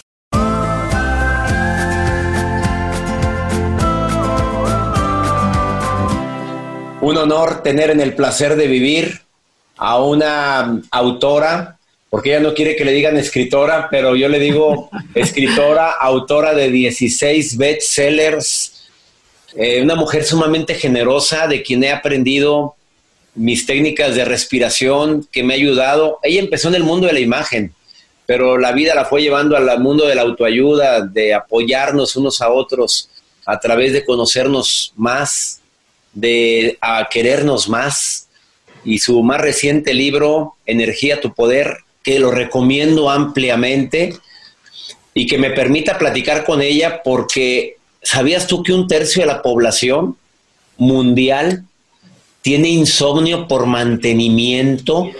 Un 7.01 7.17
honor 7.17 7.63
tener 7.63 7.89
en 7.89 7.99
el 7.99 8.13
placer 8.13 8.55
de 8.55 8.67
vivir 8.67 9.21
a 9.77 9.99
una 9.99 10.81
autora, 10.91 11.79
porque 12.11 12.31
ella 12.31 12.41
no 12.41 12.53
quiere 12.53 12.75
que 12.75 12.83
le 12.83 12.91
digan 12.91 13.15
escritora, 13.15 13.87
pero 13.89 14.17
yo 14.17 14.27
le 14.27 14.37
digo 14.37 14.89
escritora, 15.15 15.91
autora 15.91 16.53
de 16.53 16.69
16 16.69 17.55
bestsellers, 17.55 18.89
eh, 19.55 19.81
una 19.81 19.95
mujer 19.95 20.25
sumamente 20.25 20.75
generosa 20.75 21.47
de 21.47 21.63
quien 21.63 21.85
he 21.85 21.89
aprendido 21.89 22.75
mis 23.33 23.65
técnicas 23.65 24.13
de 24.13 24.25
respiración, 24.25 25.25
que 25.31 25.41
me 25.41 25.53
ha 25.53 25.55
ayudado. 25.55 26.19
Ella 26.21 26.41
empezó 26.41 26.67
en 26.67 26.75
el 26.75 26.83
mundo 26.83 27.07
de 27.07 27.13
la 27.13 27.21
imagen, 27.21 27.73
pero 28.25 28.57
la 28.57 28.73
vida 28.73 28.93
la 28.93 29.05
fue 29.05 29.21
llevando 29.21 29.55
al 29.55 29.79
mundo 29.79 30.05
de 30.05 30.15
la 30.15 30.23
autoayuda, 30.23 31.05
de 31.05 31.33
apoyarnos 31.33 32.17
unos 32.17 32.41
a 32.41 32.51
otros 32.51 33.09
a 33.45 33.57
través 33.61 33.93
de 33.93 34.03
conocernos 34.03 34.91
más, 34.97 35.61
de 36.11 36.77
a 36.81 37.07
querernos 37.09 37.69
más 37.69 38.27
y 38.83 38.99
su 38.99 39.23
más 39.23 39.39
reciente 39.39 39.93
libro, 39.93 40.55
Energía, 40.65 41.21
tu 41.21 41.33
poder, 41.33 41.77
que 42.03 42.19
lo 42.19 42.31
recomiendo 42.31 43.09
ampliamente 43.09 44.15
y 45.13 45.27
que 45.27 45.37
me 45.37 45.51
permita 45.51 45.97
platicar 45.97 46.45
con 46.45 46.61
ella 46.61 47.01
porque 47.03 47.77
¿sabías 48.01 48.47
tú 48.47 48.63
que 48.63 48.73
un 48.73 48.87
tercio 48.87 49.21
de 49.21 49.27
la 49.27 49.41
población 49.41 50.17
mundial 50.77 51.65
tiene 52.41 52.69
insomnio 52.69 53.47
por 53.47 53.65
mantenimiento? 53.65 55.11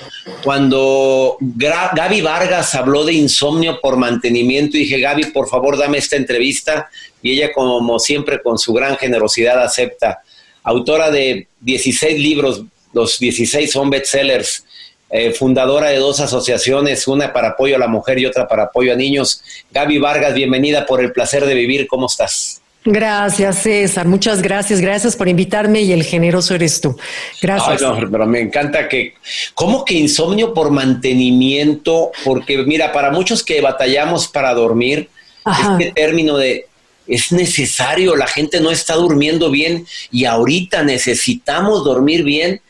Cuando 0.43 1.38
Gaby 1.39 2.21
Vargas 2.21 2.73
habló 2.73 3.05
de 3.05 3.13
insomnio 3.13 3.79
por 3.79 3.97
mantenimiento, 3.97 4.77
dije, 4.77 5.00
Gaby, 5.00 5.25
por 5.25 5.47
favor, 5.47 5.77
dame 5.77 6.00
esta 6.00 6.15
entrevista. 6.15 6.89
Y 7.21 7.33
ella, 7.33 7.53
como 7.53 8.00
siempre, 8.00 8.41
con 8.41 8.57
su 8.57 8.73
gran 8.73 8.97
generosidad, 8.97 9.61
acepta 9.63 10.21
autora 10.63 11.11
de 11.11 11.47
16 11.59 12.19
libros, 12.19 12.63
los 12.93 13.19
16 13.19 13.71
son 13.71 13.89
bestsellers, 13.89 14.65
eh, 15.12 15.34
fundadora 15.34 15.89
de 15.89 15.98
dos 15.98 16.20
asociaciones, 16.20 17.08
una 17.08 17.34
para 17.34 17.50
apoyo 17.50 17.75
a 17.75 17.80
la 17.80 17.88
mujer 17.88 18.18
y 18.20 18.25
otra 18.25 18.48
para 18.48 18.63
apoyo 18.63 18.94
a 18.94 18.96
niños. 18.96 19.44
Gaby 19.72 19.98
Vargas, 19.98 20.34
bienvenida 20.34 20.86
por 20.86 21.01
el 21.01 21.12
placer 21.12 21.46
de 21.46 21.53
vivir, 21.53 21.88
¿cómo 21.88 22.06
estás? 22.06 22.62
Gracias, 22.84 23.62
César. 23.62 24.08
Muchas 24.08 24.41
gracias. 24.41 24.82
Gracias 24.82 25.15
por 25.15 25.27
invitarme 25.27 25.82
y 25.82 25.91
el 25.91 26.03
generoso 26.03 26.56
eres 26.56 26.82
tú. 26.82 26.98
Gracias. 27.41 27.82
pero 28.10 28.25
me 28.25 28.39
encanta 28.39 28.89
que, 28.89 29.13
¿cómo 29.53 29.86
que 29.86 29.94
insomnio 29.94 30.53
por 30.53 30.72
mantenimiento? 30.72 32.12
Porque 32.24 32.58
mira, 32.60 32.91
para 32.91 33.12
muchos 33.12 33.44
que 33.44 33.62
batallamos 33.62 34.27
para 34.27 34.53
dormir, 34.53 35.10
este 35.46 35.91
término 35.91 36.38
de 36.38 36.68
es 37.08 37.32
necesario, 37.32 38.15
la 38.15 38.27
gente 38.27 38.62
no 38.62 38.72
está 38.72 38.96
durmiendo 38.96 39.51
bien 39.51 39.86
y 40.12 40.25
ahorita 40.25 40.84
necesitamos 40.84 41.84
dormir 41.84 42.24
bien 42.24 42.62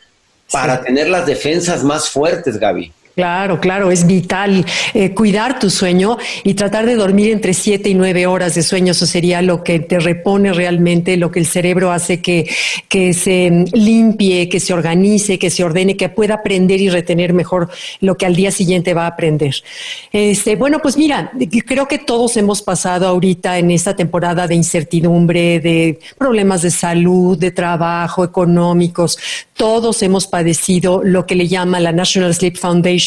para 0.52 0.82
tener 0.82 1.08
las 1.10 1.26
defensas 1.26 1.84
más 1.84 2.10
fuertes, 2.10 2.58
Gaby. 2.58 2.92
Claro, 3.16 3.60
claro, 3.60 3.92
es 3.92 4.08
vital 4.08 4.66
eh, 4.94 5.12
cuidar 5.12 5.60
tu 5.60 5.70
sueño 5.70 6.18
y 6.46 6.54
tratar 6.54 6.86
de 6.86 6.96
dormir 6.96 7.32
entre 7.32 7.54
siete 7.54 7.90
y 7.90 7.94
nueve 7.94 8.26
horas 8.26 8.56
de 8.56 8.64
sueño. 8.64 8.94
Eso 8.94 9.06
sería 9.06 9.42
lo 9.42 9.66
que 9.66 9.80
te 9.80 10.00
repone 10.00 10.54
realmente, 10.54 11.18
lo 11.18 11.30
que 11.30 11.40
el 11.40 11.46
cerebro 11.46 11.92
hace 11.92 12.22
que, 12.22 12.50
que 12.88 13.14
se 13.14 13.66
limpie, 13.74 14.48
que 14.48 14.62
se 14.62 14.74
organice, 14.74 15.38
que 15.38 15.50
se 15.50 15.64
ordene, 15.64 15.98
que 15.98 16.08
pueda 16.08 16.36
aprender 16.36 16.80
y 16.80 16.90
retener 16.90 17.34
mejor 17.34 17.70
lo 18.00 18.16
que 18.16 18.26
al 18.26 18.36
día 18.36 18.50
siguiente 18.50 18.94
va 18.94 19.04
a 19.04 19.08
aprender. 19.08 19.56
Este, 20.14 20.56
bueno, 20.56 20.80
pues 20.80 20.96
mira, 20.96 21.34
creo 21.66 21.90
que 21.90 21.98
todos 21.98 22.38
hemos 22.38 22.62
pasado 22.62 23.08
ahorita 23.08 23.58
en 23.58 23.72
esta 23.72 23.94
temporada 23.94 24.48
de 24.48 24.56
incertidumbre, 24.56 25.60
de 25.60 26.00
problemas 26.18 26.62
de 26.62 26.72
salud, 26.72 27.38
de 27.38 27.52
trabajo, 27.52 28.24
económicos. 28.24 29.18
Todos 29.54 30.02
hemos 30.02 30.28
padecido 30.28 31.02
lo 31.04 31.26
que 31.26 31.36
le 31.36 31.50
llama 31.50 31.80
la 31.82 31.92
National 31.92 32.34
Sleep 32.34 32.58
Foundation 32.58 33.01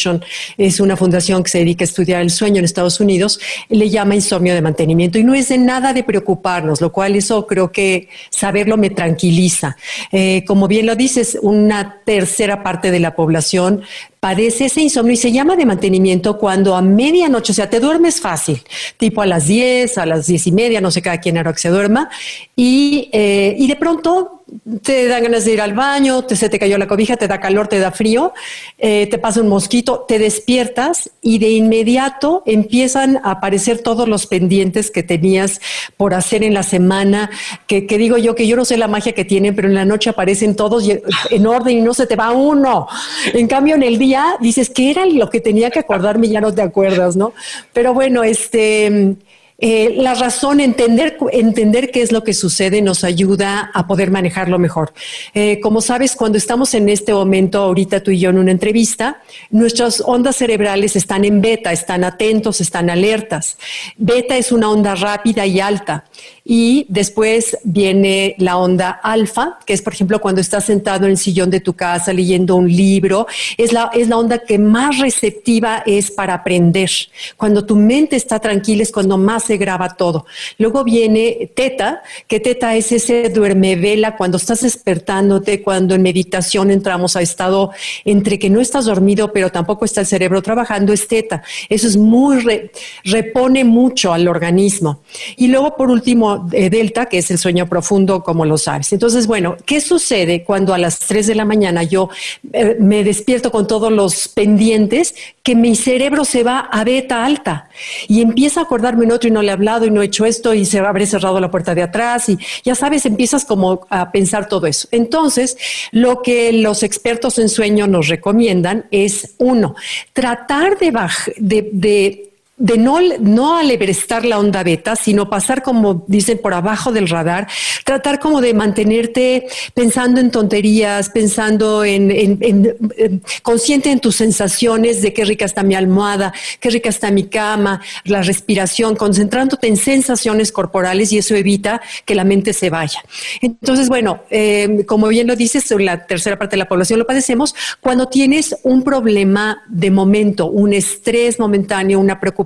es 0.57 0.79
una 0.79 0.95
fundación 0.95 1.43
que 1.43 1.49
se 1.49 1.59
dedica 1.59 1.83
a 1.83 1.85
estudiar 1.85 2.21
el 2.21 2.29
sueño 2.29 2.59
en 2.59 2.65
Estados 2.65 2.99
Unidos, 2.99 3.39
le 3.69 3.89
llama 3.89 4.15
insomnio 4.15 4.53
de 4.53 4.61
mantenimiento 4.61 5.17
y 5.17 5.23
no 5.23 5.33
es 5.33 5.49
de 5.49 5.57
nada 5.57 5.93
de 5.93 6.03
preocuparnos, 6.03 6.81
lo 6.81 6.91
cual 6.91 7.15
eso 7.15 7.45
creo 7.47 7.71
que 7.71 8.09
saberlo 8.29 8.77
me 8.77 8.89
tranquiliza. 8.89 9.77
Eh, 10.11 10.43
como 10.45 10.67
bien 10.67 10.85
lo 10.85 10.95
dices, 10.95 11.37
una 11.41 12.01
tercera 12.05 12.63
parte 12.63 12.91
de 12.91 12.99
la 12.99 13.15
población 13.15 13.83
padece 14.19 14.65
ese 14.65 14.81
insomnio 14.81 15.13
y 15.13 15.17
se 15.17 15.31
llama 15.31 15.55
de 15.55 15.67
mantenimiento 15.67 16.39
cuando 16.39 16.75
a 16.75 16.81
medianoche, 16.81 17.51
o 17.51 17.55
sea, 17.55 17.69
te 17.69 17.79
duermes 17.79 18.19
fácil, 18.19 18.59
tipo 18.97 19.21
a 19.21 19.27
las 19.27 19.45
10, 19.45 19.99
a 19.99 20.05
las 20.07 20.25
10 20.25 20.47
y 20.47 20.51
media, 20.51 20.81
no 20.81 20.89
sé 20.89 21.01
cada 21.01 21.19
quien 21.19 21.37
ahora 21.37 21.53
que 21.53 21.59
se 21.59 21.69
duerma, 21.69 22.09
y, 22.55 23.09
eh, 23.13 23.55
y 23.57 23.67
de 23.67 23.75
pronto 23.75 24.34
te 24.83 25.07
dan 25.07 25.23
ganas 25.23 25.45
de 25.45 25.53
ir 25.53 25.61
al 25.61 25.73
baño, 25.73 26.23
te, 26.23 26.35
se 26.35 26.49
te 26.49 26.59
cayó 26.59 26.77
la 26.77 26.87
cobija, 26.87 27.17
te 27.17 27.27
da 27.27 27.39
calor, 27.39 27.67
te 27.67 27.79
da 27.79 27.91
frío, 27.91 28.33
eh, 28.77 29.07
te 29.07 29.17
pasa 29.17 29.41
un 29.41 29.47
mosquito, 29.47 30.05
te 30.07 30.19
despiertas 30.19 31.09
y 31.21 31.39
de 31.39 31.49
inmediato 31.49 32.43
empiezan 32.45 33.17
a 33.17 33.31
aparecer 33.31 33.79
todos 33.79 34.07
los 34.07 34.27
pendientes 34.27 34.91
que 34.91 35.03
tenías 35.03 35.61
por 35.97 36.13
hacer 36.13 36.43
en 36.43 36.53
la 36.53 36.63
semana, 36.63 37.29
que, 37.67 37.81
digo 37.81 38.17
yo 38.17 38.35
que 38.35 38.47
yo 38.47 38.55
no 38.55 38.65
sé 38.65 38.77
la 38.77 38.87
magia 38.87 39.13
que 39.13 39.25
tienen, 39.25 39.55
pero 39.55 39.67
en 39.67 39.75
la 39.75 39.85
noche 39.85 40.09
aparecen 40.09 40.55
todos 40.55 40.87
en 40.87 41.47
orden 41.47 41.79
y 41.79 41.81
no 41.81 41.93
se 41.93 42.05
te 42.05 42.15
va 42.15 42.31
uno. 42.31 42.87
En 43.33 43.47
cambio, 43.47 43.75
en 43.75 43.83
el 43.83 43.97
día 43.97 44.37
dices, 44.39 44.69
¿qué 44.69 44.91
era 44.91 45.05
lo 45.05 45.29
que 45.29 45.41
tenía 45.41 45.71
que 45.71 45.79
acordarme? 45.79 46.27
Y 46.27 46.31
ya 46.31 46.41
no 46.41 46.53
te 46.53 46.61
acuerdas, 46.61 47.15
¿no? 47.15 47.33
Pero 47.73 47.93
bueno, 47.93 48.23
este 48.23 49.15
eh, 49.57 49.95
la 49.97 50.13
razón, 50.15 50.59
entender, 50.59 51.17
entender 51.31 51.89
qué 51.89 52.01
es 52.01 52.11
lo 52.11 52.23
que 52.23 52.33
sucede 52.33 52.81
nos 52.81 53.05
ayuda 53.05 53.71
a 53.73 53.87
poder 53.87 54.11
manejarlo 54.11 54.59
mejor. 54.59 54.93
Eh, 55.33 55.59
como 55.61 55.79
sabes, 55.81 56.15
cuando 56.15 56.37
estamos 56.37 56.73
en 56.73 56.89
este 56.89 57.13
momento, 57.13 57.59
ahorita 57.59 58.01
tú 58.03 58.11
y 58.11 58.19
yo 58.19 58.31
en 58.31 58.37
una 58.37 58.51
entrevista, 58.51 59.21
nuestras 59.51 60.01
ondas 60.05 60.35
cerebrales 60.35 60.97
están 60.97 61.23
en 61.23 61.41
beta, 61.41 61.71
están 61.71 62.03
atentos, 62.03 62.59
están 62.59 62.89
alertas. 62.89 63.57
Beta 63.97 64.35
es 64.35 64.51
una 64.51 64.69
onda 64.69 64.93
rápida 64.93 65.45
y 65.45 65.61
alta. 65.61 66.03
Y 66.47 66.85
después 66.89 67.57
viene 67.63 68.35
la 68.37 68.57
onda 68.57 68.91
alfa, 68.91 69.57
que 69.65 69.73
es, 69.73 69.81
por 69.81 69.93
ejemplo, 69.93 70.21
cuando 70.21 70.41
estás 70.41 70.65
sentado 70.65 71.05
en 71.05 71.11
el 71.11 71.17
sillón 71.17 71.49
de 71.49 71.59
tu 71.59 71.73
casa 71.73 72.13
leyendo 72.13 72.55
un 72.55 72.67
libro. 72.67 73.25
Es 73.57 73.73
la, 73.73 73.89
es 73.91 74.09
la 74.09 74.17
onda 74.17 74.37
que 74.37 74.59
más 74.59 74.99
receptiva 74.99 75.81
es 75.87 76.11
para 76.11 76.35
aprender. 76.35 76.91
Cuando 77.35 77.65
tu 77.65 77.75
mente 77.75 78.15
está 78.15 78.39
tranquila 78.39 78.83
es 78.83 78.91
cuando 78.91 79.17
más 79.17 79.45
se 79.45 79.57
graba 79.57 79.95
todo. 79.95 80.27
Luego 80.59 80.83
viene 80.83 81.49
teta, 81.55 82.03
que 82.27 82.39
teta 82.39 82.75
es 82.75 82.91
ese 82.91 83.29
duerme 83.29 83.75
vela 83.75 84.15
cuando 84.15 84.37
estás 84.37 84.61
despertándote, 84.61 85.63
cuando 85.63 85.95
en 85.95 86.03
meditación 86.03 86.69
entramos 86.69 87.15
a 87.15 87.23
estado 87.23 87.71
entre 88.03 88.37
que 88.37 88.51
no 88.51 88.61
estás 88.61 88.85
dormido, 88.85 89.33
pero 89.33 89.51
tampoco 89.51 89.85
está 89.85 90.01
el 90.01 90.07
cerebro 90.07 90.43
trabajando, 90.43 90.93
es 90.93 91.07
teta. 91.07 91.41
Eso 91.69 91.87
es 91.87 91.97
muy, 91.97 92.69
repone 93.03 93.63
mucho 93.63 94.13
al 94.13 94.27
organismo. 94.27 94.99
Y 95.37 95.47
luego, 95.47 95.75
por 95.75 95.89
último, 95.89 96.34
delta, 96.43 97.05
que 97.07 97.19
es 97.19 97.31
el 97.31 97.37
sueño 97.37 97.67
profundo, 97.67 98.23
como 98.23 98.45
lo 98.45 98.57
sabes. 98.57 98.93
Entonces, 98.93 99.27
bueno, 99.27 99.57
¿qué 99.65 99.81
sucede 99.81 100.43
cuando 100.43 100.73
a 100.73 100.77
las 100.77 100.99
3 100.99 101.27
de 101.27 101.35
la 101.35 101.45
mañana 101.45 101.83
yo 101.83 102.09
eh, 102.53 102.77
me 102.79 103.03
despierto 103.03 103.51
con 103.51 103.67
todos 103.67 103.91
los 103.91 104.27
pendientes? 104.27 105.15
Que 105.43 105.55
mi 105.55 105.75
cerebro 105.75 106.25
se 106.25 106.43
va 106.43 106.59
a 106.59 106.83
beta 106.83 107.25
alta 107.25 107.69
y 108.07 108.21
empieza 108.21 108.61
a 108.61 108.63
acordarme 108.63 109.05
en 109.05 109.11
otro 109.11 109.29
y 109.29 109.31
no 109.31 109.41
le 109.41 109.49
he 109.49 109.51
hablado 109.51 109.85
y 109.85 109.91
no 109.91 110.01
he 110.01 110.05
hecho 110.05 110.25
esto 110.25 110.53
y 110.53 110.65
se 110.65 110.79
habré 110.79 111.05
cerrado 111.05 111.39
la 111.39 111.51
puerta 111.51 111.75
de 111.75 111.83
atrás 111.83 112.29
y 112.29 112.37
ya 112.63 112.75
sabes, 112.75 113.05
empiezas 113.05 113.45
como 113.45 113.85
a 113.89 114.11
pensar 114.11 114.47
todo 114.47 114.67
eso. 114.67 114.87
Entonces, 114.91 115.57
lo 115.91 116.21
que 116.21 116.51
los 116.53 116.83
expertos 116.83 117.39
en 117.39 117.49
sueño 117.49 117.87
nos 117.87 118.07
recomiendan 118.07 118.85
es, 118.91 119.35
uno, 119.37 119.75
tratar 120.13 120.77
de, 120.77 120.91
de, 121.37 121.69
de 121.71 122.34
de 122.57 122.77
no, 122.77 122.99
no 123.19 123.59
la 123.61 124.39
onda 124.39 124.63
beta, 124.63 124.95
sino 124.95 125.29
pasar 125.29 125.61
como 125.61 126.05
dicen 126.07 126.39
por 126.41 126.53
abajo 126.53 126.93
del 126.93 127.09
radar, 127.09 127.47
tratar 127.83 128.19
como 128.19 128.39
de 128.39 128.53
mantenerte 128.53 129.45
pensando 129.73 130.21
en 130.21 130.31
tonterías, 130.31 131.09
pensando 131.09 131.83
en, 131.83 132.11
en, 132.11 133.21
consciente 133.43 133.91
en 133.91 133.99
tus 133.99 134.15
sensaciones 134.15 135.01
de 135.01 135.11
qué 135.11 135.25
rica 135.25 135.43
está 135.43 135.63
mi 135.63 135.75
almohada, 135.75 136.33
qué 136.61 136.69
rica 136.69 136.87
está 136.87 137.11
mi 137.11 137.25
cama, 137.25 137.81
la 138.05 138.21
respiración, 138.21 138.95
concentrándote 138.95 139.67
en 139.67 139.75
sensaciones 139.75 140.53
corporales 140.53 141.11
y 141.11 141.17
eso 141.17 141.35
evita 141.35 141.81
que 142.05 142.15
la 142.15 142.23
mente 142.23 142.53
se 142.53 142.69
vaya. 142.69 143.03
Entonces, 143.41 143.89
bueno, 143.89 144.21
eh, 144.29 144.85
como 144.87 145.09
bien 145.09 145.27
lo 145.27 145.35
dices, 145.35 145.69
la 145.71 146.07
tercera 146.07 146.39
parte 146.39 146.55
de 146.55 146.59
la 146.59 146.69
población 146.69 146.99
lo 146.99 147.05
padecemos 147.05 147.53
cuando 147.81 148.07
tienes 148.07 148.55
un 148.63 148.83
problema 148.83 149.61
de 149.67 149.91
momento, 149.91 150.47
un 150.47 150.71
estrés 150.71 151.37
momentáneo, 151.37 151.99
una 151.99 152.17
preocupación 152.17 152.44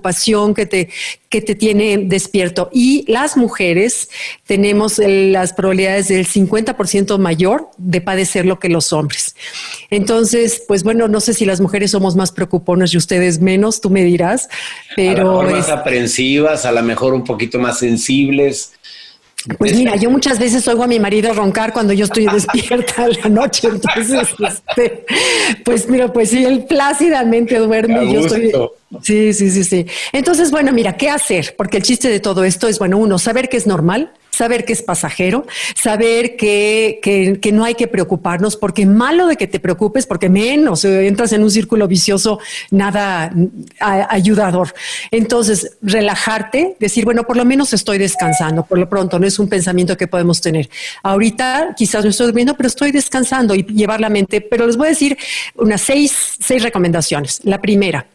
que 0.56 0.66
te, 0.66 0.90
que 1.30 1.42
te 1.42 1.56
tiene 1.56 1.98
despierto. 1.98 2.70
Y 2.72 3.06
las 3.12 3.38
mujeres 3.38 4.10
tenemos 4.46 5.00
las 5.00 5.54
probabilidades 5.54 6.08
del 6.08 6.26
50% 6.26 7.18
mayor 7.18 7.70
de 7.78 8.02
padecer 8.02 8.46
lo 8.46 8.60
que 8.60 8.70
los 8.70 8.94
hombres. 8.94 9.36
Entonces, 9.90 10.64
pues 10.68 10.84
bueno, 10.84 11.08
no 11.08 11.20
sé 11.20 11.34
si 11.34 11.46
las 11.46 11.62
mujeres 11.62 11.92
somos 11.92 12.16
más 12.16 12.32
preocuponas 12.32 12.94
y 12.94 12.98
ustedes 12.98 13.40
menos, 13.40 13.82
tú 13.82 13.90
me 13.90 14.04
dirás, 14.04 14.50
pero... 14.96 15.42
A 15.42 15.44
lo 15.46 15.52
más 15.52 15.70
aprensivas, 15.70 16.66
a 16.66 16.72
lo 16.72 16.82
mejor 16.84 17.14
un 17.14 17.24
poquito 17.24 17.60
más 17.60 17.80
sensibles. 17.80 18.74
Pues 19.58 19.76
mira, 19.76 19.96
yo 19.96 20.10
muchas 20.10 20.38
veces 20.38 20.68
oigo 20.68 20.84
a 20.84 20.88
mi 20.88 21.00
marido 21.00 21.34
roncar 21.34 21.72
cuando 21.72 21.94
yo 21.94 22.06
estoy 22.06 22.26
despierta 22.28 23.04
a 23.04 23.08
la 23.08 23.30
noche, 23.30 23.70
entonces, 23.70 24.28
este, 24.40 25.06
pues 25.64 25.88
mira, 25.88 26.12
pues 26.12 26.32
sí, 26.32 26.44
él 26.44 26.66
plácidamente 26.66 27.58
duerme 27.58 28.06
y 28.06 28.14
yo 28.14 28.20
estoy... 28.22 28.52
Sí, 29.04 29.34
sí, 29.34 29.52
sí, 29.52 29.64
sí. 29.64 29.86
Entonces, 30.12 30.52
bueno, 30.52 30.74
mira, 30.74 30.98
¿qué 30.98 31.10
hacer? 31.10 31.56
Porque 31.56 31.78
el 31.78 31.84
chiste 31.84 32.10
de 32.10 32.20
todo 32.20 32.44
esto 32.44 32.68
es, 32.68 32.80
bueno, 32.80 32.98
uno, 32.98 33.20
saber 33.20 33.48
que 33.48 33.58
es 33.58 33.68
normal, 33.68 34.12
saber 34.32 34.66
que 34.66 34.74
es 34.74 34.82
pasajero, 34.82 35.46
saber 35.76 36.36
que, 36.36 37.00
que, 37.02 37.52
no 37.52 37.64
hay 37.64 37.76
que 37.76 37.88
preocuparnos, 37.88 38.56
porque 38.56 38.86
malo 38.86 39.28
de 39.28 39.36
que 39.36 39.48
te 39.48 39.60
preocupes, 39.60 40.06
porque 40.06 40.30
menos 40.30 40.86
eh, 40.86 41.08
entras 41.08 41.34
en 41.34 41.44
un 41.44 41.52
círculo 41.52 41.88
vicioso 41.88 42.40
nada 42.72 43.34
ayudador. 43.80 44.74
Entonces, 45.12 45.78
relajarte, 45.82 46.76
decir, 46.80 47.06
bueno, 47.06 47.24
por 47.24 47.38
lo 47.38 47.46
menos 47.46 47.74
estoy 47.74 47.98
descansando, 47.98 48.64
por 48.66 48.78
lo 48.78 48.88
pronto, 48.88 49.20
no 49.20 49.28
es 49.28 49.40
un 49.40 49.50
pensamiento 49.50 49.98
que 49.98 50.08
podemos 50.08 50.42
tener. 50.42 50.70
Ahorita 51.04 51.74
quizás 51.76 52.04
no 52.04 52.10
estoy 52.12 52.28
durmiendo, 52.28 52.56
pero 52.56 52.68
estoy 52.68 52.92
descansando 52.92 53.56
y 53.56 53.64
llevar 53.64 54.00
la 54.00 54.10
mente, 54.10 54.42
pero 54.42 54.68
les 54.68 54.78
voy 54.78 54.88
a 54.88 54.90
decir 54.92 55.18
unas 55.56 55.82
seis, 55.82 56.36
seis 56.40 56.64
recomendaciones. 56.64 57.42
La 57.44 57.60
primera, 57.60 58.06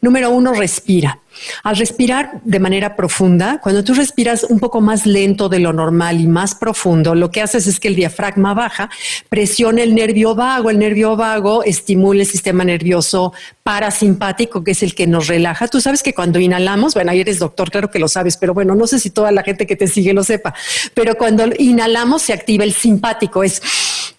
número 0.00 0.30
uno, 0.30 0.54
respira. 0.54 1.18
Al 1.62 1.76
respirar 1.76 2.40
de 2.44 2.60
manera 2.60 2.96
profunda, 2.96 3.60
cuando 3.62 3.84
tú 3.84 3.94
respiras 3.94 4.44
un 4.44 4.58
poco 4.58 4.80
más 4.80 5.06
lento 5.06 5.48
de 5.48 5.58
lo 5.58 5.72
normal 5.72 6.20
y 6.20 6.26
más 6.26 6.54
profundo, 6.54 7.14
lo 7.14 7.30
que 7.30 7.42
haces 7.42 7.66
es 7.66 7.80
que 7.80 7.88
el 7.88 7.96
diafragma 7.96 8.54
baja, 8.54 8.90
presiona 9.28 9.82
el 9.82 9.94
nervio 9.94 10.34
vago, 10.34 10.70
el 10.70 10.78
nervio 10.78 11.16
vago 11.16 11.64
estimula 11.64 12.22
el 12.22 12.26
sistema 12.26 12.64
nervioso 12.64 13.32
parasimpático, 13.62 14.62
que 14.62 14.72
es 14.72 14.82
el 14.82 14.94
que 14.94 15.06
nos 15.06 15.26
relaja. 15.26 15.68
Tú 15.68 15.80
sabes 15.80 16.02
que 16.02 16.12
cuando 16.14 16.38
inhalamos, 16.38 16.94
bueno, 16.94 17.10
ahí 17.10 17.20
eres 17.20 17.38
doctor, 17.38 17.70
claro 17.70 17.90
que 17.90 17.98
lo 17.98 18.08
sabes, 18.08 18.36
pero 18.36 18.54
bueno, 18.54 18.74
no 18.74 18.86
sé 18.86 18.98
si 18.98 19.10
toda 19.10 19.32
la 19.32 19.42
gente 19.42 19.66
que 19.66 19.76
te 19.76 19.86
sigue 19.86 20.12
lo 20.12 20.22
sepa, 20.22 20.54
pero 20.92 21.16
cuando 21.16 21.44
inhalamos 21.58 22.22
se 22.22 22.32
activa 22.32 22.64
el 22.64 22.74
simpático, 22.74 23.42
es, 23.42 23.62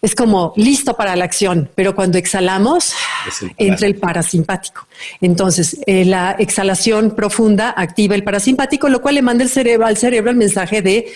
es 0.02 0.16
como 0.16 0.54
listo 0.56 0.96
para 0.96 1.16
la 1.16 1.26
acción, 1.26 1.70
pero 1.76 1.96
cuando 1.96 2.18
exhalamos 2.18 2.94
entra 3.58 3.88
el 3.88 3.96
parasimpático. 3.96 4.88
Entonces, 5.22 5.78
eh, 5.86 6.06
la 6.06 6.36
exhalación 6.40 7.16
profunda 7.16 7.74
activa 7.76 8.16
el 8.16 8.24
parasimpático, 8.24 8.90
lo 8.90 9.02
cual 9.02 9.16
le 9.16 9.22
manda 9.22 9.44
el 9.44 9.50
cerebro, 9.50 9.86
al 9.86 9.98
cerebro 9.98 10.32
el 10.32 10.38
mensaje 10.38 10.82
de 10.82 11.08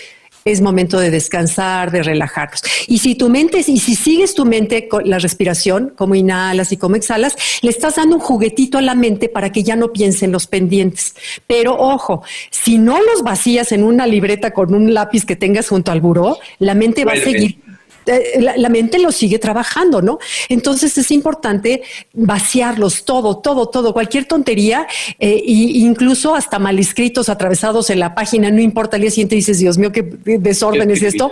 es 0.46 0.62
momento 0.62 1.00
de 1.00 1.12
descansar, 1.12 1.92
de 1.92 2.04
relajarnos. 2.04 2.63
Y 2.88 3.00
si 3.00 3.15
tu 3.15 3.30
mente, 3.30 3.60
y 3.60 3.80
si 3.80 3.96
sigues 3.96 4.34
tu 4.34 4.46
mente 4.46 4.88
con 4.88 5.10
la 5.10 5.20
respiración, 5.20 5.94
como 5.96 6.15
inhalas 6.15 6.72
y 6.72 6.78
como 6.78 6.96
exhalas, 6.96 7.36
le 7.62 7.70
estás 7.70 7.96
dando 7.96 8.15
un 8.15 8.22
juguetito 8.22 8.78
a 8.78 8.82
la 8.82 8.96
mente 8.96 9.30
para 9.30 9.52
que 9.52 9.63
ya 9.63 9.76
no 9.76 9.92
piense 9.92 10.26
en 10.26 10.32
los 10.32 10.48
pendientes. 10.48 11.15
Pero 11.46 11.76
ojo, 11.76 12.24
si 12.50 12.78
no 12.78 13.02
los 13.02 13.24
vacías 13.24 13.72
en 13.72 13.84
una 13.84 14.08
libreta 14.08 14.52
con 14.52 14.74
un 14.74 14.94
lápiz 14.94 15.26
que 15.26 15.36
tengas 15.36 15.68
junto 15.68 15.92
al 15.92 16.02
buró, 16.02 16.38
la 16.60 16.74
mente 16.74 17.06
va 17.06 17.13
a 17.13 17.18
seguir 17.18 17.68
eh, 18.05 18.39
la, 18.39 18.69
mente 18.69 18.99
lo 18.99 19.12
sigue 19.12 19.39
trabajando, 19.39 20.01
¿no? 20.01 20.19
Entonces 20.47 20.97
es 20.97 21.12
importante 21.12 21.83
vaciarlos 22.13 23.05
todo, 23.05 23.38
todo, 23.38 23.67
todo, 23.67 23.93
cualquier 23.93 24.25
tontería, 24.25 24.88
eh, 25.19 25.41
incluso 25.45 26.35
hasta 26.35 26.59
mal 26.59 26.79
escritos, 26.79 27.29
atravesados 27.29 27.89
en 27.89 27.99
la 27.99 28.15
página, 28.15 28.51
no 28.51 28.62
importa, 28.62 28.95
al 28.95 29.01
día 29.01 29.12
siguiente 29.12 29.35
dices, 29.35 29.59
Dios 29.59 29.77
mío, 29.77 29.91
qué 29.91 30.03
desorden 30.03 30.91
es 30.91 31.01
esto, 31.01 31.31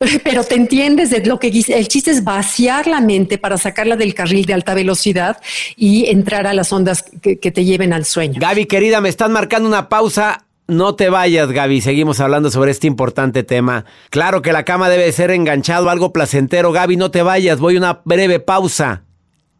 pero 0.24 0.44
te 0.44 0.54
entiendes 0.54 1.10
de 1.10 1.24
lo 1.24 1.38
que 1.38 1.48
el 1.48 1.88
chiste 1.88 2.10
es 2.10 2.24
vaciar 2.24 2.86
la 2.86 3.00
mente 3.00 3.38
para 3.38 3.58
sacarla 3.58 3.96
del 3.96 4.14
carril 4.14 4.44
de 4.44 4.54
alta 4.54 4.74
velocidad 4.74 5.40
y 5.76 6.06
entrar 6.06 6.46
a 6.46 6.54
las 6.54 6.72
ondas 6.72 7.02
que, 7.02 7.38
que 7.38 7.50
te 7.50 7.64
lleven 7.64 7.92
al 7.92 8.04
sueño. 8.04 8.40
Gaby, 8.40 8.66
querida, 8.66 9.00
me 9.00 9.08
están 9.08 9.32
marcando 9.32 9.68
una 9.68 9.88
pausa 9.88 10.44
no 10.66 10.94
te 10.94 11.10
vayas, 11.10 11.50
Gaby. 11.50 11.80
Seguimos 11.80 12.20
hablando 12.20 12.50
sobre 12.50 12.70
este 12.70 12.86
importante 12.86 13.42
tema. 13.42 13.84
Claro 14.10 14.42
que 14.42 14.52
la 14.52 14.64
cama 14.64 14.88
debe 14.88 15.10
ser 15.12 15.30
enganchado, 15.30 15.90
algo 15.90 16.12
placentero. 16.12 16.72
Gaby, 16.72 16.96
no 16.96 17.10
te 17.10 17.22
vayas. 17.22 17.60
Voy 17.60 17.76
a 17.76 17.78
una 17.78 18.00
breve 18.04 18.40
pausa. 18.40 19.04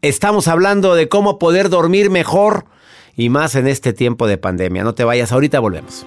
Estamos 0.01 0.47
hablando 0.47 0.95
de 0.95 1.09
cómo 1.09 1.39
poder 1.39 1.69
dormir 1.69 2.09
mejor 2.09 2.65
y 3.15 3.29
más 3.29 3.55
en 3.55 3.67
este 3.67 3.93
tiempo 3.93 4.27
de 4.27 4.37
pandemia. 4.37 4.83
No 4.83 4.93
te 4.93 5.03
vayas, 5.03 5.31
ahorita 5.31 5.59
volvemos. 5.59 6.05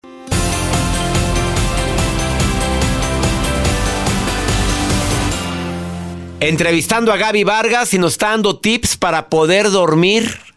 Entrevistando 6.41 7.13
a 7.13 7.17
Gaby 7.17 7.43
Vargas 7.43 7.93
y 7.95 7.99
nos 7.99 8.13
está 8.13 8.29
dando 8.29 8.61
tips 8.61 8.97
para 8.97 9.29
poder 9.29 9.71
dormir 9.71 10.48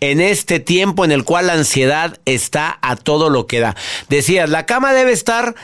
en 0.00 0.20
este 0.20 0.60
tiempo 0.60 1.04
en 1.04 1.12
el 1.12 1.24
cual 1.24 1.46
la 1.46 1.54
ansiedad 1.54 2.18
está 2.24 2.78
a 2.82 2.96
todo 2.96 3.30
lo 3.30 3.46
que 3.46 3.60
da. 3.60 3.76
Decías, 4.08 4.48
la 4.50 4.66
cama 4.66 4.92
debe 4.92 5.12
estar 5.12 5.54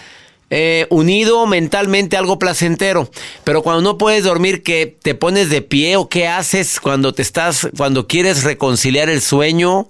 eh, 0.48 0.86
unido 0.90 1.44
mentalmente 1.46 2.16
algo 2.16 2.38
placentero. 2.38 3.10
Pero 3.42 3.62
cuando 3.62 3.82
no 3.82 3.98
puedes 3.98 4.24
dormir, 4.24 4.62
¿qué 4.62 4.96
te 5.02 5.14
pones 5.14 5.50
de 5.50 5.62
pie 5.62 5.96
o 5.96 6.08
qué 6.08 6.28
haces 6.28 6.78
cuando 6.78 7.12
te 7.12 7.22
estás, 7.22 7.68
cuando 7.76 8.06
quieres 8.06 8.44
reconciliar 8.44 9.08
el 9.08 9.22
sueño? 9.22 9.88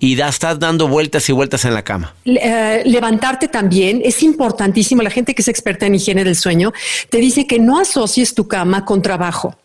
Y 0.00 0.16
da, 0.16 0.28
estás 0.28 0.58
dando 0.58 0.88
vueltas 0.88 1.28
y 1.28 1.32
vueltas 1.32 1.64
en 1.64 1.74
la 1.74 1.82
cama. 1.82 2.14
Eh, 2.24 2.82
levantarte 2.84 3.48
también 3.48 4.00
es 4.04 4.22
importantísimo. 4.22 5.02
La 5.02 5.10
gente 5.10 5.34
que 5.34 5.42
es 5.42 5.48
experta 5.48 5.86
en 5.86 5.94
higiene 5.94 6.24
del 6.24 6.36
sueño 6.36 6.72
te 7.10 7.18
dice 7.18 7.46
que 7.46 7.58
no 7.58 7.78
asocies 7.78 8.34
tu 8.34 8.48
cama 8.48 8.84
con 8.84 9.02
trabajo. 9.02 9.56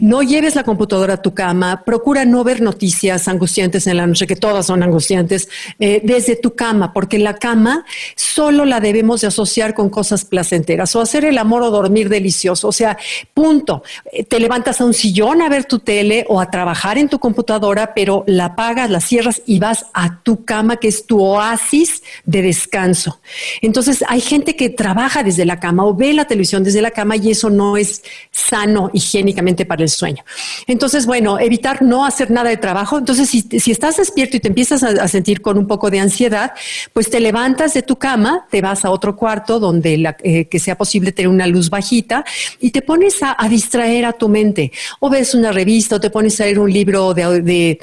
No 0.00 0.22
lleves 0.22 0.54
la 0.54 0.62
computadora 0.62 1.14
a 1.14 1.22
tu 1.22 1.34
cama, 1.34 1.82
procura 1.84 2.24
no 2.24 2.44
ver 2.44 2.60
noticias 2.60 3.28
angustiantes 3.28 3.86
en 3.86 3.96
la 3.96 4.06
noche, 4.06 4.26
que 4.26 4.36
todas 4.36 4.66
son 4.66 4.82
angustiantes, 4.82 5.48
eh, 5.78 6.00
desde 6.04 6.36
tu 6.36 6.54
cama, 6.54 6.92
porque 6.92 7.18
la 7.18 7.34
cama 7.34 7.84
solo 8.14 8.64
la 8.64 8.80
debemos 8.80 9.20
de 9.20 9.26
asociar 9.26 9.74
con 9.74 9.90
cosas 9.90 10.24
placenteras, 10.24 10.94
o 10.94 11.00
hacer 11.00 11.24
el 11.24 11.38
amor 11.38 11.62
o 11.62 11.70
dormir 11.70 12.08
delicioso, 12.08 12.68
o 12.68 12.72
sea, 12.72 12.96
punto. 13.34 13.82
Eh, 14.12 14.24
te 14.24 14.40
levantas 14.40 14.80
a 14.80 14.84
un 14.84 14.94
sillón 14.94 15.42
a 15.42 15.48
ver 15.48 15.64
tu 15.64 15.80
tele 15.80 16.24
o 16.28 16.40
a 16.40 16.50
trabajar 16.50 16.98
en 16.98 17.08
tu 17.08 17.18
computadora, 17.18 17.94
pero 17.94 18.24
la 18.26 18.46
apagas, 18.46 18.90
la 18.90 19.00
cierras 19.00 19.42
y 19.46 19.58
vas 19.58 19.77
a 19.94 20.22
tu 20.22 20.44
cama, 20.44 20.76
que 20.76 20.88
es 20.88 21.06
tu 21.06 21.22
oasis 21.22 22.02
de 22.24 22.42
descanso. 22.42 23.20
Entonces, 23.62 24.04
hay 24.08 24.20
gente 24.20 24.56
que 24.56 24.70
trabaja 24.70 25.22
desde 25.22 25.44
la 25.44 25.60
cama 25.60 25.84
o 25.84 25.94
ve 25.94 26.12
la 26.12 26.26
televisión 26.26 26.64
desde 26.64 26.82
la 26.82 26.90
cama 26.90 27.16
y 27.16 27.30
eso 27.30 27.50
no 27.50 27.76
es 27.76 28.02
sano 28.30 28.90
higiénicamente 28.92 29.64
para 29.66 29.82
el 29.82 29.88
sueño. 29.88 30.24
Entonces, 30.66 31.06
bueno, 31.06 31.38
evitar 31.38 31.82
no 31.82 32.04
hacer 32.04 32.30
nada 32.30 32.50
de 32.50 32.56
trabajo. 32.56 32.98
Entonces, 32.98 33.28
si, 33.28 33.70
estás 33.70 33.96
despierto 33.96 34.36
y 34.36 34.40
te 34.40 34.48
empiezas 34.48 34.82
a, 34.82 35.08
sentir 35.08 35.40
con 35.40 35.58
un 35.58 35.66
poco 35.66 35.90
de 35.90 36.00
ansiedad, 36.00 36.52
pues 36.92 37.10
te 37.10 37.20
levantas 37.20 37.74
de 37.74 37.82
tu 37.82 37.96
cama, 37.96 38.46
te 38.50 38.60
vas 38.60 38.84
a 38.84 38.90
otro 38.90 39.16
cuarto 39.16 39.58
donde 39.58 40.14
eh, 40.22 40.46
que 40.46 40.58
sea 40.58 40.76
posible 40.76 41.12
tener 41.12 41.28
una 41.28 41.46
luz 41.46 41.70
bajita 41.70 42.24
y 42.60 42.70
te 42.70 42.82
pones 42.82 43.18
a, 43.22 43.36
distraer 43.48 44.04
a 44.04 44.12
tu 44.12 44.28
mente. 44.28 44.72
O 45.00 45.10
ves 45.10 45.34
una 45.34 45.52
revista 45.52 45.96
o 45.96 46.00
te 46.00 46.10
pones 46.10 46.40
a 46.40 46.44
leer 46.44 46.58
un 46.58 46.72
libro 46.72 47.14
de, 47.14 47.78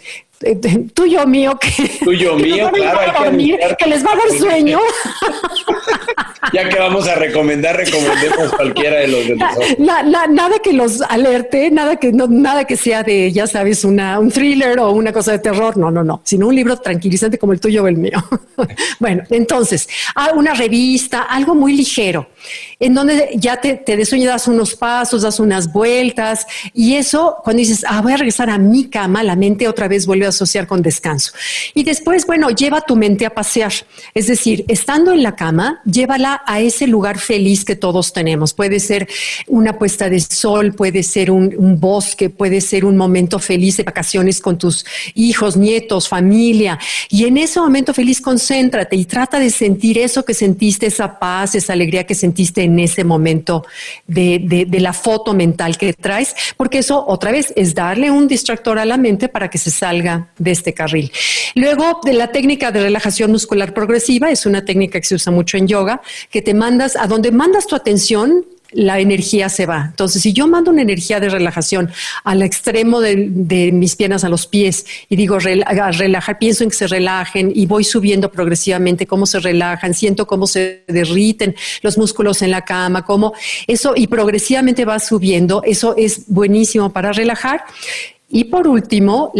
tuyo 0.93 1.25
mío 1.25 1.57
que, 1.59 1.89
tuyo 2.03 2.35
mío, 2.35 2.69
claro, 2.73 3.31
que, 3.77 3.85
les 3.87 4.05
va 4.05 4.11
a 4.11 4.15
dar 4.15 4.37
sueño. 4.37 4.79
ya 6.53 6.69
que 6.69 6.77
vamos 6.77 7.07
a 7.07 7.15
recomendar, 7.15 7.77
recomendemos 7.77 8.53
cualquiera 8.53 8.97
de 8.97 9.07
los 9.07 9.27
de 9.27 9.35
nosotros. 9.35 9.77
nada 10.29 10.59
que 10.59 10.73
los 10.73 11.01
alerte, 11.01 11.71
nada 11.71 11.95
que 11.95 12.11
no, 12.11 12.27
nada 12.27 12.65
que 12.65 12.75
sea 12.75 13.03
de, 13.03 13.31
ya 13.31 13.47
sabes, 13.47 13.85
una, 13.85 14.19
un 14.19 14.29
thriller 14.29 14.79
o 14.79 14.91
una 14.91 15.13
cosa 15.13 15.31
de 15.31 15.39
terror, 15.39 15.77
no, 15.77 15.89
no, 15.89 16.03
no, 16.03 16.21
sino 16.23 16.47
un 16.47 16.55
libro 16.55 16.77
tranquilizante 16.77 17.37
como 17.37 17.53
el 17.53 17.59
tuyo 17.59 17.83
o 17.83 17.87
el 17.87 17.97
mío. 17.97 18.23
bueno, 18.99 19.23
entonces, 19.29 19.87
una 20.35 20.53
revista, 20.53 21.23
algo 21.23 21.55
muy 21.55 21.75
ligero, 21.75 22.27
en 22.79 22.93
donde 22.93 23.31
ya 23.35 23.57
te, 23.57 23.75
te 23.75 23.95
de 23.95 24.05
sueño, 24.05 24.29
das 24.29 24.47
unos 24.47 24.75
pasos, 24.75 25.21
das 25.21 25.39
unas 25.39 25.71
vueltas, 25.71 26.45
y 26.73 26.95
eso, 26.95 27.37
cuando 27.43 27.59
dices, 27.59 27.85
ah, 27.87 28.01
voy 28.01 28.13
a 28.13 28.17
regresar 28.17 28.49
a 28.49 28.57
mi 28.57 28.89
cama, 28.89 29.23
la 29.23 29.35
mente 29.35 29.67
otra 29.67 29.87
vez 29.87 30.05
vuelve 30.05 30.24
asociar 30.27 30.67
con 30.67 30.81
descanso. 30.81 31.31
Y 31.73 31.83
después, 31.83 32.25
bueno, 32.25 32.49
lleva 32.49 32.81
tu 32.81 32.95
mente 32.95 33.25
a 33.25 33.29
pasear. 33.29 33.73
Es 34.13 34.27
decir, 34.27 34.65
estando 34.67 35.11
en 35.11 35.23
la 35.23 35.35
cama, 35.35 35.81
llévala 35.85 36.41
a 36.45 36.59
ese 36.59 36.87
lugar 36.87 37.19
feliz 37.19 37.65
que 37.65 37.75
todos 37.75 38.13
tenemos. 38.13 38.53
Puede 38.53 38.79
ser 38.79 39.07
una 39.47 39.77
puesta 39.77 40.09
de 40.09 40.19
sol, 40.19 40.73
puede 40.73 41.03
ser 41.03 41.31
un, 41.31 41.79
bosque, 41.79 42.29
puede 42.29 42.61
ser 42.61 42.85
un 42.85 42.95
momento 42.95 43.39
feliz 43.39 43.77
de 43.77 43.83
vacaciones 43.83 44.39
con 44.39 44.57
tus 44.57 44.85
hijos, 45.13 45.57
nietos, 45.57 46.07
familia. 46.07 46.79
Y 47.09 47.25
en 47.25 47.37
ese 47.37 47.59
momento 47.59 47.93
feliz, 47.93 48.21
concéntrate 48.21 48.95
y 48.95 49.05
trata 49.05 49.39
de 49.39 49.49
sentir 49.49 49.97
eso 49.97 50.23
que 50.23 50.33
sentiste, 50.33 50.87
esa 50.87 51.19
paz, 51.19 51.55
esa 51.55 51.73
alegría 51.73 52.05
que 52.05 52.15
sentiste 52.15 52.63
en 52.63 52.79
ese 52.79 53.03
momento 53.03 53.65
de, 54.07 54.65
de 54.67 54.79
la 54.79 54.93
foto 54.93 55.33
mental 55.33 55.77
que 55.77 55.93
traes, 55.93 56.35
porque 56.57 56.79
eso 56.79 57.03
otra 57.07 57.31
vez 57.31 57.53
es 57.55 57.73
darle 57.73 58.11
un 58.11 58.27
distractor 58.27 58.79
a 58.79 58.85
la 58.85 58.97
mente 58.97 59.27
para 59.27 59.49
que 59.49 59.57
se 59.57 59.71
salga 59.71 60.14
de 60.37 60.51
este 60.51 60.73
carril. 60.73 61.11
Luego, 61.55 61.99
de 62.03 62.13
la 62.13 62.31
técnica 62.31 62.71
de 62.71 62.81
relajación 62.81 63.31
muscular 63.31 63.73
progresiva 63.73 64.29
es 64.29 64.45
una 64.45 64.65
técnica 64.65 64.99
que 64.99 65.05
se 65.05 65.15
usa 65.15 65.31
mucho 65.31 65.57
en 65.57 65.67
yoga, 65.67 66.01
que 66.29 66.41
te 66.41 66.53
mandas 66.53 66.95
a 66.95 67.07
donde 67.07 67.31
mandas 67.31 67.67
tu 67.67 67.75
atención, 67.75 68.45
la 68.75 68.99
energía 68.99 69.49
se 69.49 69.65
va. 69.65 69.85
Entonces, 69.89 70.21
si 70.21 70.33
yo 70.33 70.47
mando 70.47 70.69
una 70.69 70.81
energía 70.81 71.19
de 71.19 71.29
relajación 71.29 71.89
al 72.23 72.41
extremo 72.41 72.99
de, 72.99 73.71
mis 73.71 73.95
piernas 73.95 74.23
a 74.23 74.29
los 74.29 74.47
pies 74.47 74.85
y 75.09 75.15
digo 75.15 75.39
relajar, 75.39 76.37
pienso 76.37 76.63
en 76.63 76.69
que 76.69 76.75
se 76.75 76.87
relajen 76.87 77.51
y 77.55 77.65
voy 77.65 77.83
subiendo 77.83 78.29
progresivamente 78.31 79.07
cómo 79.07 79.25
se 79.25 79.39
relajan, 79.39 79.93
siento 79.93 80.27
cómo 80.27 80.45
se 80.45 80.83
derriten 80.87 81.55
los 81.81 81.97
músculos 81.97 82.41
en 82.41 82.51
la 82.51 82.63
cama, 82.63 83.05
cómo 83.05 83.33
eso 83.67 83.93
y 83.95 84.07
progresivamente 84.07 84.83
va 84.83 84.99
subiendo, 84.99 85.61
eso 85.63 85.95
es 85.97 86.25
buenísimo 86.27 86.91
para 86.91 87.13
relajar. 87.13 87.63
Y 88.27 88.45
por 88.45 88.67
último, 88.67 89.31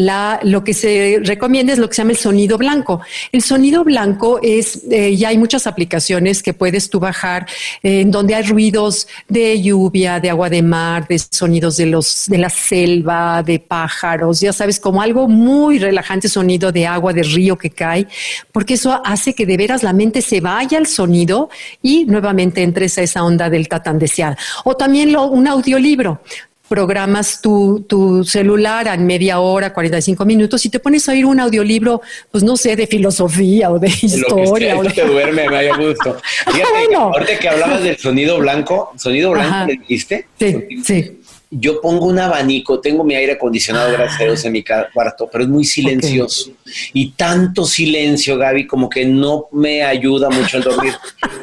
lo 0.43 0.63
que 0.63 0.75
se 0.75 1.19
recomienda 1.23 1.73
es 1.73 1.79
lo 1.79 1.89
que 1.89 1.95
se 1.95 2.01
llama 2.03 2.11
el 2.11 2.17
sonido 2.17 2.57
blanco. 2.57 3.01
El 3.31 3.41
sonido 3.41 3.83
blanco 3.83 4.39
es, 4.43 4.83
eh, 4.91 5.15
ya 5.15 5.29
hay 5.29 5.39
muchas 5.39 5.65
aplicaciones 5.65 6.43
que 6.43 6.53
puedes 6.53 6.91
tú 6.91 6.99
bajar 6.99 7.47
eh, 7.81 8.01
en 8.01 8.11
donde 8.11 8.35
hay 8.35 8.43
ruidos 8.43 9.07
de 9.27 9.59
lluvia, 9.59 10.19
de 10.19 10.29
agua 10.29 10.51
de 10.51 10.61
mar, 10.61 11.07
de 11.07 11.17
sonidos 11.17 11.77
de, 11.77 11.87
los, 11.87 12.25
de 12.27 12.37
la 12.37 12.49
selva, 12.49 13.41
de 13.41 13.59
pájaros, 13.59 14.39
ya 14.39 14.53
sabes, 14.53 14.79
como 14.79 15.01
algo 15.01 15.27
muy 15.27 15.79
relajante, 15.79 16.29
sonido 16.29 16.71
de 16.71 16.85
agua, 16.85 17.11
de 17.11 17.23
río 17.23 17.57
que 17.57 17.71
cae, 17.71 18.07
porque 18.51 18.75
eso 18.75 19.01
hace 19.03 19.33
que 19.33 19.47
de 19.47 19.57
veras 19.57 19.81
la 19.81 19.93
mente 19.93 20.21
se 20.21 20.41
vaya 20.41 20.77
al 20.77 20.85
sonido 20.85 21.49
y 21.81 22.05
nuevamente 22.05 22.61
entres 22.61 22.99
a 22.99 23.01
esa 23.01 23.23
onda 23.23 23.49
del 23.49 23.67
tan 23.67 23.97
deseada. 23.97 24.37
O 24.63 24.77
también 24.77 25.15
un 25.15 25.47
audiolibro 25.47 26.21
programas 26.67 27.41
tu, 27.41 27.85
tu, 27.87 28.23
celular 28.23 28.87
a 28.87 28.97
media 28.97 29.39
hora, 29.39 29.73
45 29.73 30.25
minutos 30.25 30.65
y 30.65 30.69
te 30.69 30.79
pones 30.79 31.07
a 31.07 31.11
oír 31.11 31.25
un 31.25 31.39
audiolibro, 31.39 32.01
pues 32.31 32.43
no 32.43 32.57
sé, 32.57 32.75
de 32.75 32.87
filosofía 32.87 33.71
o 33.71 33.79
de 33.79 33.87
historia. 34.01 34.77
o 34.77 34.83
te 34.83 35.05
duerme, 35.05 35.45
gusto. 35.77 36.17
Fíjate, 36.51 36.95
ahorita 36.95 37.39
que 37.39 37.49
hablabas 37.49 37.83
del 37.83 37.97
sonido 37.97 38.39
blanco, 38.39 38.91
¿sonido 38.97 39.31
blanco 39.31 39.67
le 39.67 39.77
dijiste? 39.77 40.27
Sí, 40.39 40.55
sí. 40.83 41.21
Yo 41.51 41.79
pongo 41.79 42.07
un 42.07 42.19
abanico, 42.19 42.81
tengo 42.81 43.03
mi 43.03 43.15
aire 43.15 43.33
acondicionado, 43.33 43.91
gracias 43.91 44.19
a 44.19 44.23
Dios, 44.25 44.45
en 44.45 44.51
mi 44.51 44.63
cuarto, 44.63 45.29
pero 45.31 45.43
es 45.43 45.49
muy 45.49 45.63
silencioso. 45.63 46.51
Y 46.91 47.11
tanto 47.11 47.65
silencio, 47.65 48.37
Gaby, 48.37 48.67
como 48.67 48.89
que 48.89 49.05
no 49.05 49.45
me 49.51 49.83
ayuda 49.83 50.29
mucho 50.29 50.57
al 50.57 50.63
dormir. 50.63 50.93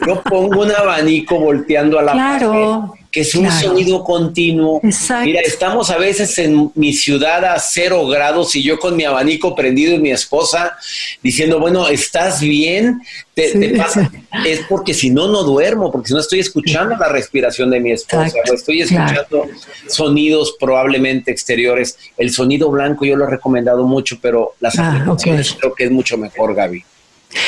Yo 0.07 0.21
pongo 0.23 0.63
un 0.63 0.73
abanico 0.73 1.39
volteando 1.39 1.99
a 1.99 2.03
la 2.03 2.13
claro 2.13 2.95
que 3.13 3.21
es 3.21 3.35
un 3.35 3.49
sonido 3.53 4.03
continuo. 4.03 4.81
Mira, 5.23 5.43
estamos 5.43 5.91
a 5.91 5.99
veces 5.99 6.37
en 6.39 6.73
mi 6.75 6.95
ciudad 6.95 7.45
a 7.45 7.59
cero 7.59 8.07
grados 8.07 8.57
y 8.57 8.63
yo 8.63 8.79
con 8.79 8.97
mi 8.97 9.05
abanico 9.05 9.55
prendido 9.55 9.95
y 9.95 9.99
mi 9.99 10.11
esposa 10.11 10.79
diciendo, 11.23 11.61
bueno, 11.61 11.89
¿estás 11.89 12.41
bien? 12.41 13.03
Te, 13.35 13.75
pasa? 13.77 14.11
Es 14.47 14.61
porque 14.67 14.95
si 14.95 15.11
no, 15.11 15.29
no 15.29 15.43
duermo, 15.43 15.93
porque 15.93 16.09
si 16.09 16.15
no 16.15 16.21
estoy 16.21 16.41
escuchando 16.41 16.97
la 16.97 17.09
respiración 17.11 17.69
de 17.69 17.81
mi 17.81 17.93
esposa, 17.93 18.35
o 18.51 18.55
estoy 18.55 18.81
escuchando 18.81 19.47
sonidos 19.89 20.57
probablemente 20.59 21.31
exteriores. 21.31 21.99
El 22.17 22.33
sonido 22.33 22.71
blanco 22.71 23.05
yo 23.05 23.15
lo 23.15 23.27
he 23.27 23.31
recomendado 23.31 23.87
mucho, 23.87 24.19
pero 24.23 24.55
las 24.61 24.79
ah, 24.79 25.05
creo 25.05 25.75
que 25.75 25.85
es 25.85 25.91
mucho 25.91 26.17
mejor, 26.17 26.55
Gaby. 26.55 26.83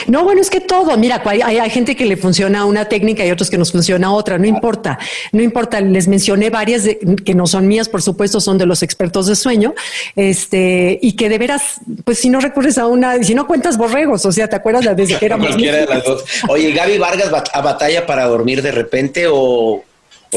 No, 0.06 0.24
bueno, 0.24 0.40
es 0.40 0.50
que 0.50 0.60
todo, 0.60 0.96
mira, 0.96 1.22
hay, 1.24 1.70
gente 1.70 1.96
que 1.96 2.04
le 2.04 2.16
funciona 2.16 2.64
una 2.64 2.86
técnica 2.86 3.24
y 3.24 3.30
otros 3.30 3.50
que 3.50 3.58
nos 3.58 3.72
funciona 3.72 4.12
otra, 4.12 4.38
no 4.38 4.46
importa, 4.46 4.98
no 5.32 5.42
importa, 5.42 5.80
les 5.80 6.08
mencioné 6.08 6.50
varias 6.50 6.84
que 7.24 7.34
no 7.34 7.46
son 7.46 7.66
mías, 7.66 7.88
por 7.88 8.02
supuesto, 8.02 8.40
son 8.40 8.58
de 8.58 8.66
los 8.66 8.82
expertos 8.82 9.26
de 9.26 9.36
sueño, 9.36 9.74
este, 10.16 10.98
y 11.00 11.12
que 11.12 11.28
de 11.28 11.38
veras, 11.38 11.80
pues 12.04 12.18
si 12.18 12.30
no 12.30 12.40
recurres 12.40 12.78
a 12.78 12.86
una, 12.86 13.22
si 13.22 13.34
no 13.34 13.46
cuentas 13.46 13.76
borregos, 13.76 14.24
o 14.26 14.32
sea, 14.32 14.48
¿te 14.48 14.56
acuerdas 14.56 14.96
desde 14.96 15.18
que 15.18 15.26
éramos? 15.26 15.48
Cualquiera 15.48 15.78
de 15.78 15.86
las 15.86 16.04
dos. 16.04 16.24
Oye, 16.48 16.72
Gaby 16.72 16.98
Vargas 16.98 17.30
a 17.52 17.60
batalla 17.60 18.06
para 18.06 18.26
dormir 18.26 18.62
de 18.62 18.72
repente 18.72 19.26
o 19.30 19.82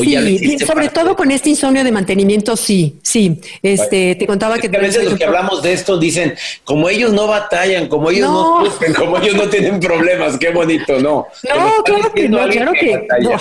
Sí, 0.04 0.60
sobre 0.60 0.90
todo 0.90 1.16
con 1.16 1.32
este 1.32 1.50
insomnio 1.50 1.84
de 1.84 1.92
mantenimiento, 1.92 2.56
sí, 2.56 2.98
sí. 3.02 3.40
Este, 3.62 4.16
te 4.16 4.28
contaba 4.28 4.58
que... 4.58 4.68
A 4.68 4.80
veces 4.80 5.06
los 5.06 5.16
que 5.16 5.26
hablamos 5.26 5.62
de 5.64 5.74
esto 5.74 5.98
dicen, 5.98 6.36
como 6.64 6.90
ellos 6.90 7.12
no 7.14 7.28
batallan, 7.28 7.88
como 7.88 8.10
ellos 8.10 8.30
no, 8.30 8.66
sufren, 8.66 8.94
como 8.94 9.18
ellos 9.18 9.36
no 9.36 9.48
tienen 9.50 9.80
problemas, 9.80 10.38
qué 10.38 10.52
bonito, 10.52 11.00
no. 11.00 11.28
No, 11.56 11.84
claro 11.84 12.14
que 12.14 12.30
no, 12.30 12.48
claro 12.50 12.72
que, 12.74 13.08
no. 13.22 13.32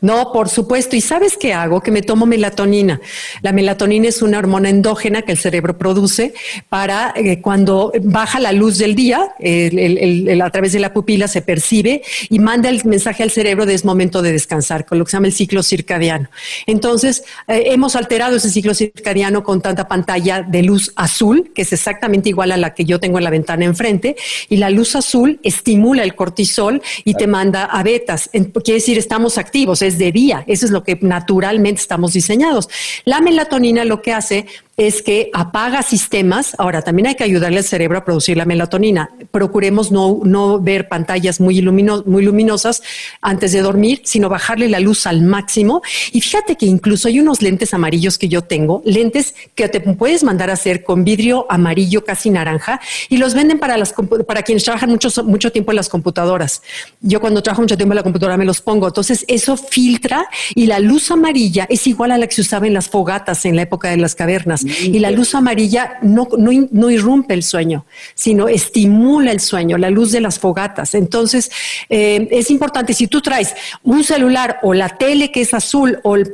No, 0.00 0.32
por 0.32 0.48
supuesto. 0.48 0.96
¿Y 0.96 1.00
sabes 1.00 1.36
qué 1.36 1.54
hago? 1.54 1.80
Que 1.80 1.90
me 1.90 2.02
tomo 2.02 2.26
melatonina. 2.26 3.00
La 3.42 3.52
melatonina 3.52 4.08
es 4.08 4.22
una 4.22 4.38
hormona 4.38 4.68
endógena 4.68 5.22
que 5.22 5.32
el 5.32 5.38
cerebro 5.38 5.78
produce 5.78 6.34
para 6.68 7.12
eh, 7.16 7.40
cuando 7.40 7.92
baja 8.02 8.38
la 8.40 8.52
luz 8.52 8.78
del 8.78 8.94
día, 8.94 9.20
a 9.20 10.50
través 10.50 10.72
de 10.72 10.80
la 10.80 10.92
pupila 10.92 11.28
se 11.28 11.42
percibe 11.42 12.02
y 12.28 12.38
manda 12.38 12.68
el 12.68 12.84
mensaje 12.84 13.22
al 13.22 13.30
cerebro 13.30 13.66
de 13.66 13.74
es 13.74 13.84
momento 13.84 14.22
de 14.22 14.32
descansar, 14.32 14.84
con 14.84 14.98
lo 14.98 15.04
que 15.04 15.12
se 15.12 15.16
llama 15.16 15.28
el 15.28 15.32
ciclo 15.32 15.62
circadiano. 15.62 16.28
Entonces, 16.66 17.22
eh, 17.46 17.64
hemos 17.66 17.94
alterado 17.94 18.36
ese 18.36 18.50
ciclo 18.50 18.74
circadiano 18.74 19.44
con 19.44 19.62
tanta 19.62 19.86
pantalla 19.86 20.42
de 20.42 20.62
luz 20.62 20.92
azul, 20.96 21.52
que 21.54 21.62
es 21.62 21.72
exactamente 21.72 22.28
igual 22.28 22.52
a 22.52 22.56
la 22.56 22.74
que 22.74 22.84
yo 22.84 22.98
tengo 22.98 23.18
en 23.18 23.24
la 23.24 23.30
ventana 23.30 23.64
enfrente, 23.64 24.16
y 24.48 24.56
la 24.56 24.70
luz 24.70 24.96
azul 24.96 25.38
estimula 25.42 26.02
el 26.02 26.14
cortisol 26.14 26.82
y 27.04 27.14
te 27.14 27.26
manda 27.26 27.64
a 27.64 27.82
betas. 27.82 28.30
Quiere 28.32 28.80
decir, 28.80 28.98
estamos 28.98 29.38
activos 29.38 29.82
de 29.96 30.12
día. 30.12 30.44
Eso 30.46 30.66
es 30.66 30.72
lo 30.72 30.82
que 30.82 30.98
naturalmente 31.00 31.80
estamos 31.80 32.12
diseñados. 32.12 32.68
La 33.04 33.20
melatonina 33.20 33.84
lo 33.84 34.02
que 34.02 34.12
hace 34.12 34.46
es 34.78 35.02
que 35.02 35.28
apaga 35.34 35.82
sistemas. 35.82 36.54
Ahora, 36.56 36.82
también 36.82 37.08
hay 37.08 37.16
que 37.16 37.24
ayudarle 37.24 37.58
al 37.58 37.64
cerebro 37.64 37.98
a 37.98 38.04
producir 38.04 38.36
la 38.36 38.44
melatonina. 38.44 39.10
Procuremos 39.32 39.90
no, 39.90 40.20
no 40.24 40.60
ver 40.60 40.88
pantallas 40.88 41.40
muy, 41.40 41.60
muy 41.60 42.22
luminosas 42.22 42.80
antes 43.20 43.50
de 43.52 43.60
dormir, 43.60 44.02
sino 44.04 44.28
bajarle 44.28 44.68
la 44.68 44.78
luz 44.78 45.08
al 45.08 45.22
máximo. 45.22 45.82
Y 46.12 46.20
fíjate 46.20 46.54
que 46.54 46.66
incluso 46.66 47.08
hay 47.08 47.18
unos 47.18 47.42
lentes 47.42 47.74
amarillos 47.74 48.18
que 48.18 48.28
yo 48.28 48.42
tengo, 48.42 48.80
lentes 48.84 49.34
que 49.56 49.68
te 49.68 49.80
puedes 49.80 50.22
mandar 50.22 50.48
a 50.48 50.52
hacer 50.52 50.84
con 50.84 51.02
vidrio 51.02 51.46
amarillo 51.50 52.04
casi 52.04 52.30
naranja 52.30 52.80
y 53.08 53.16
los 53.16 53.34
venden 53.34 53.58
para, 53.58 53.76
las, 53.76 53.92
para 54.28 54.42
quienes 54.42 54.62
trabajan 54.62 54.90
mucho, 54.90 55.10
mucho 55.24 55.50
tiempo 55.50 55.72
en 55.72 55.76
las 55.76 55.88
computadoras. 55.88 56.62
Yo 57.00 57.20
cuando 57.20 57.42
trabajo 57.42 57.62
mucho 57.62 57.76
tiempo 57.76 57.94
en 57.94 57.96
la 57.96 58.04
computadora 58.04 58.36
me 58.36 58.44
los 58.44 58.60
pongo. 58.60 58.86
Entonces, 58.86 59.24
eso 59.26 59.56
filtra 59.56 60.28
y 60.54 60.66
la 60.66 60.78
luz 60.78 61.10
amarilla 61.10 61.66
es 61.68 61.88
igual 61.88 62.12
a 62.12 62.18
la 62.18 62.28
que 62.28 62.36
se 62.36 62.42
usaba 62.42 62.68
en 62.68 62.74
las 62.74 62.88
fogatas 62.88 63.44
en 63.44 63.56
la 63.56 63.62
época 63.62 63.88
de 63.88 63.96
las 63.96 64.14
cavernas 64.14 64.67
y 64.82 64.98
la 64.98 65.10
luz 65.10 65.34
amarilla 65.34 65.98
no, 66.02 66.28
no, 66.36 66.90
irrumpe 66.90 67.34
el 67.34 67.42
sueño, 67.42 67.84
sino 68.14 68.48
estimula 68.48 69.32
el 69.32 69.40
sueño, 69.40 69.78
la 69.78 69.90
luz 69.90 70.12
de 70.12 70.20
las 70.20 70.38
fogatas. 70.38 70.94
Entonces, 70.94 71.50
eh, 71.88 72.28
es 72.30 72.50
importante, 72.50 72.94
si 72.94 73.06
tú 73.06 73.20
traes 73.20 73.54
un 73.82 74.04
celular 74.04 74.58
o 74.62 74.74
la 74.74 74.88
tele 74.88 75.30
que 75.30 75.42
es 75.42 75.54
azul 75.54 75.98
o 76.02 76.16
el, 76.16 76.32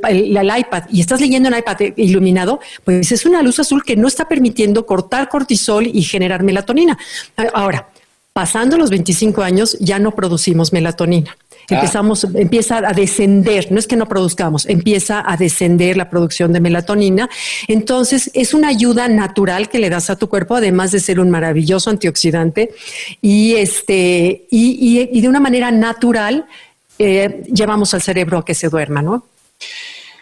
iPad 0.57 0.83
y 0.91 1.01
estás 1.01 1.21
leyendo 1.21 1.49
un 1.49 1.57
iPad 1.57 1.77
iluminado, 1.95 2.59
pues 2.83 3.11
es 3.11 3.25
una 3.25 3.41
luz 3.41 3.59
azul 3.59 3.83
que 3.83 3.95
no 3.95 4.07
está 4.07 4.27
permitiendo 4.27 4.85
cortar 4.85 5.29
cortisol 5.29 5.87
y 5.87 6.01
generar 6.03 6.43
melatonina. 6.43 6.97
Ahora, 7.53 7.89
pasando 8.35 8.77
los 8.77 8.89
25 8.89 9.43
años 9.43 9.77
ya 9.79 9.97
no 9.97 10.11
producimos 10.11 10.73
melatonina. 10.73 11.37
Ah. 11.39 11.75
Empezamos, 11.75 12.25
empieza 12.35 12.79
a 12.85 12.91
descender, 12.91 13.71
no 13.71 13.79
es 13.79 13.87
que 13.87 13.95
no 13.95 14.09
produzcamos, 14.09 14.65
empieza 14.65 15.23
a 15.25 15.37
descender 15.37 15.95
la 15.95 16.09
producción 16.09 16.51
de 16.51 16.59
melatonina. 16.59 17.29
Entonces, 17.69 18.29
es 18.33 18.53
una 18.53 18.67
ayuda 18.67 19.07
natural 19.07 19.69
que 19.69 19.79
le 19.79 19.89
das 19.89 20.09
a 20.09 20.17
tu 20.17 20.27
cuerpo, 20.27 20.55
además 20.55 20.91
de 20.91 20.99
ser 20.99 21.21
un 21.21 21.29
maravilloso 21.29 21.89
antioxidante. 21.89 22.71
Y, 23.21 23.55
este, 23.55 24.47
y, 24.51 25.21
de 25.21 25.29
una 25.29 25.39
manera 25.39 25.71
natural 25.71 26.45
eh, 26.99 27.41
llevamos 27.53 27.93
al 27.93 28.01
cerebro 28.01 28.39
a 28.39 28.45
que 28.45 28.53
se 28.53 28.67
duerma, 28.67 29.01
¿no? 29.01 29.25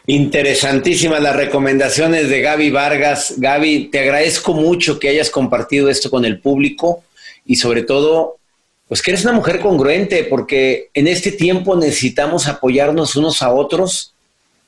Interesantísimas 0.06 1.20
las 1.20 1.36
recomendaciones 1.36 2.30
de 2.30 2.42
Gaby 2.42 2.70
Vargas. 2.70 3.34
Gaby, 3.38 3.86
te 3.86 4.02
agradezco 4.02 4.54
mucho 4.54 5.00
que 5.00 5.10
hayas 5.10 5.32
compartido 5.32 5.90
esto 5.90 6.12
con 6.12 6.26
el 6.26 6.40
público 6.40 7.02
y 7.46 7.56
sobre 7.56 7.84
todo 7.84 8.38
pues 8.88 9.02
que 9.02 9.12
eres 9.12 9.24
una 9.24 9.34
mujer 9.34 9.60
congruente, 9.60 10.24
porque 10.26 10.90
en 10.94 11.08
este 11.08 11.32
tiempo 11.32 11.76
necesitamos 11.76 12.48
apoyarnos 12.48 13.16
unos 13.16 13.42
a 13.42 13.52
otros 13.52 14.14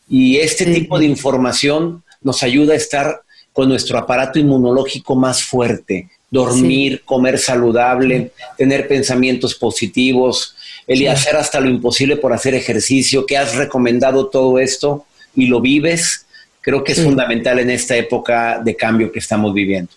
y 0.09 0.37
este 0.37 0.65
tipo 0.65 0.97
de 0.97 1.05
información 1.05 2.03
nos 2.21 2.41
ayuda 2.41 2.73
a 2.73 2.77
estar 2.77 3.21
con 3.53 3.69
nuestro 3.69 3.97
aparato 3.97 4.39
inmunológico 4.39 5.15
más 5.15 5.43
fuerte, 5.43 6.09
dormir, 6.31 7.03
comer 7.05 7.37
saludable, 7.37 8.31
tener 8.57 8.87
pensamientos 8.87 9.55
positivos, 9.55 10.55
el 10.87 11.07
hacer 11.07 11.35
hasta 11.35 11.59
lo 11.59 11.69
imposible 11.69 12.17
por 12.17 12.33
hacer 12.33 12.55
ejercicio, 12.55 13.25
que 13.25 13.37
has 13.37 13.55
recomendado 13.55 14.27
todo 14.27 14.59
esto 14.59 15.05
y 15.35 15.47
lo 15.47 15.61
vives, 15.61 16.25
creo 16.61 16.83
que 16.83 16.93
es 16.93 17.03
fundamental 17.03 17.59
en 17.59 17.69
esta 17.69 17.95
época 17.95 18.59
de 18.63 18.75
cambio 18.75 19.11
que 19.11 19.19
estamos 19.19 19.53
viviendo. 19.53 19.91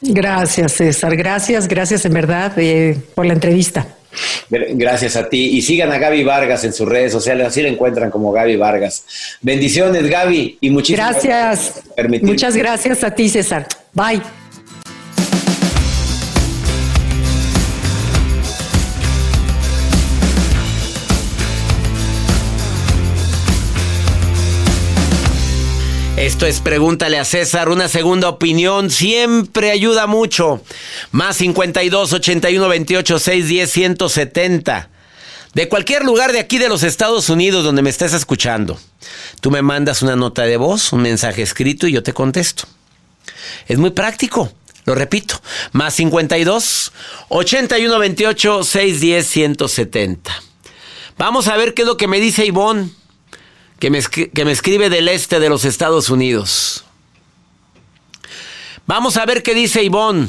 Gracias, 0.00 0.72
César. 0.72 1.16
Gracias, 1.16 1.66
gracias 1.66 2.04
en 2.04 2.12
verdad 2.12 2.52
eh, 2.56 2.96
por 3.14 3.26
la 3.26 3.32
entrevista. 3.32 3.86
Gracias 4.50 5.16
a 5.16 5.28
ti. 5.28 5.50
Y 5.56 5.62
sigan 5.62 5.92
a 5.92 5.98
Gaby 5.98 6.24
Vargas 6.24 6.64
en 6.64 6.72
sus 6.72 6.88
redes 6.88 7.12
sociales, 7.12 7.46
así 7.46 7.62
la 7.62 7.68
encuentran 7.68 8.10
como 8.10 8.32
Gaby 8.32 8.56
Vargas. 8.56 9.04
Bendiciones, 9.40 10.08
Gaby, 10.08 10.58
y 10.60 10.70
muchísimas 10.70 11.22
gracias. 11.22 11.82
gracias 11.96 12.22
Muchas 12.22 12.56
gracias 12.56 13.04
a 13.04 13.10
ti, 13.10 13.28
César. 13.28 13.66
Bye. 13.92 14.22
Esto 26.28 26.44
es 26.44 26.60
Pregúntale 26.60 27.18
a 27.18 27.24
César, 27.24 27.70
una 27.70 27.88
segunda 27.88 28.28
opinión 28.28 28.90
siempre 28.90 29.70
ayuda 29.70 30.06
mucho. 30.06 30.62
Más 31.10 31.38
52 31.38 32.12
81 32.12 32.68
28 32.68 33.18
6 33.18 33.48
10 33.48 33.70
170. 33.70 34.90
De 35.54 35.68
cualquier 35.70 36.04
lugar 36.04 36.32
de 36.32 36.38
aquí 36.38 36.58
de 36.58 36.68
los 36.68 36.82
Estados 36.82 37.30
Unidos 37.30 37.64
donde 37.64 37.80
me 37.80 37.88
estés 37.88 38.12
escuchando. 38.12 38.78
Tú 39.40 39.50
me 39.50 39.62
mandas 39.62 40.02
una 40.02 40.16
nota 40.16 40.42
de 40.42 40.58
voz, 40.58 40.92
un 40.92 41.00
mensaje 41.00 41.40
escrito 41.40 41.86
y 41.86 41.92
yo 41.92 42.02
te 42.02 42.12
contesto. 42.12 42.64
Es 43.66 43.78
muy 43.78 43.90
práctico. 43.90 44.52
Lo 44.84 44.94
repito, 44.94 45.40
más 45.72 45.94
52 45.94 46.92
81 47.30 47.98
28 47.98 48.64
6 48.64 49.00
10 49.00 49.26
170. 49.26 50.42
Vamos 51.16 51.48
a 51.48 51.56
ver 51.56 51.72
qué 51.72 51.82
es 51.82 51.88
lo 51.88 51.96
que 51.96 52.06
me 52.06 52.20
dice 52.20 52.44
Ivonne 52.44 52.90
que 53.78 53.90
me, 53.90 53.98
escribe 54.52 54.90
del 54.90 55.08
este 55.08 55.38
de 55.38 55.48
los 55.48 55.64
Estados 55.64 56.10
Unidos. 56.10 56.84
Vamos 58.86 59.16
a 59.16 59.26
ver 59.26 59.42
qué 59.42 59.54
dice 59.54 59.84
Ivonne, 59.84 60.28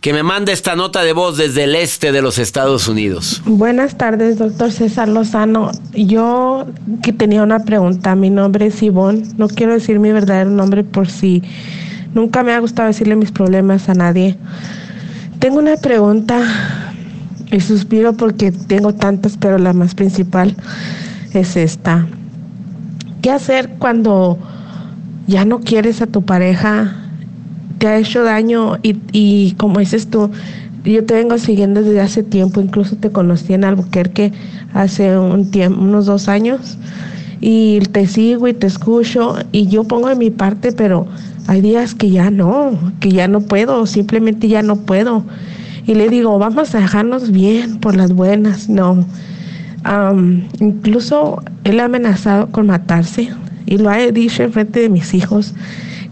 que 0.00 0.12
me 0.12 0.22
manda 0.22 0.52
esta 0.52 0.76
nota 0.76 1.02
de 1.02 1.12
voz 1.12 1.36
desde 1.36 1.64
el 1.64 1.74
este 1.74 2.12
de 2.12 2.22
los 2.22 2.38
Estados 2.38 2.86
Unidos. 2.86 3.42
Buenas 3.44 3.96
tardes, 3.96 4.38
doctor 4.38 4.70
César 4.70 5.08
Lozano. 5.08 5.72
Yo 5.94 6.66
que 7.02 7.12
tenía 7.12 7.42
una 7.42 7.64
pregunta, 7.64 8.14
mi 8.14 8.30
nombre 8.30 8.66
es 8.66 8.82
Ivonne, 8.82 9.26
no 9.36 9.48
quiero 9.48 9.72
decir 9.72 9.98
mi 9.98 10.12
verdadero 10.12 10.50
nombre 10.50 10.84
por 10.84 11.10
si 11.10 11.42
nunca 12.12 12.44
me 12.44 12.52
ha 12.52 12.60
gustado 12.60 12.88
decirle 12.88 13.16
mis 13.16 13.32
problemas 13.32 13.88
a 13.88 13.94
nadie. 13.94 14.36
Tengo 15.40 15.58
una 15.58 15.76
pregunta 15.76 16.40
y 17.50 17.60
suspiro 17.60 18.12
porque 18.12 18.52
tengo 18.52 18.94
tantas, 18.94 19.36
pero 19.38 19.58
la 19.58 19.72
más 19.72 19.94
principal 19.94 20.54
es 21.32 21.56
esta. 21.56 22.06
¿Qué 23.24 23.30
hacer 23.30 23.70
cuando 23.78 24.36
ya 25.26 25.46
no 25.46 25.60
quieres 25.60 26.02
a 26.02 26.06
tu 26.06 26.20
pareja? 26.20 26.94
Te 27.78 27.86
ha 27.86 27.96
hecho 27.96 28.22
daño 28.22 28.76
y, 28.82 29.52
como 29.52 29.78
dices 29.78 30.08
tú, 30.08 30.30
yo 30.84 31.06
te 31.06 31.14
vengo 31.14 31.38
siguiendo 31.38 31.82
desde 31.82 32.02
hace 32.02 32.22
tiempo, 32.22 32.60
incluso 32.60 32.96
te 32.96 33.08
conocí 33.08 33.54
en 33.54 33.64
Albuquerque 33.64 34.30
hace 34.74 35.16
un 35.16 35.50
tiempo, 35.50 35.80
unos 35.80 36.04
dos 36.04 36.28
años, 36.28 36.76
y 37.40 37.78
te 37.92 38.06
sigo 38.06 38.46
y 38.46 38.52
te 38.52 38.66
escucho 38.66 39.36
y 39.52 39.68
yo 39.68 39.84
pongo 39.84 40.08
de 40.08 40.16
mi 40.16 40.30
parte, 40.30 40.72
pero 40.72 41.06
hay 41.46 41.62
días 41.62 41.94
que 41.94 42.10
ya 42.10 42.30
no, 42.30 42.78
que 43.00 43.10
ya 43.10 43.26
no 43.26 43.40
puedo, 43.40 43.86
simplemente 43.86 44.48
ya 44.48 44.60
no 44.60 44.76
puedo. 44.76 45.24
Y 45.86 45.94
le 45.94 46.10
digo, 46.10 46.38
vamos 46.38 46.74
a 46.74 46.80
dejarnos 46.80 47.30
bien 47.30 47.80
por 47.80 47.96
las 47.96 48.12
buenas, 48.12 48.68
no 48.68 49.06
incluso 50.60 51.42
él 51.64 51.80
ha 51.80 51.84
amenazado 51.84 52.48
con 52.48 52.66
matarse 52.66 53.30
y 53.66 53.78
lo 53.78 53.90
ha 53.90 53.98
dicho 53.98 54.42
en 54.42 54.52
frente 54.52 54.80
de 54.80 54.88
mis 54.88 55.14
hijos. 55.14 55.54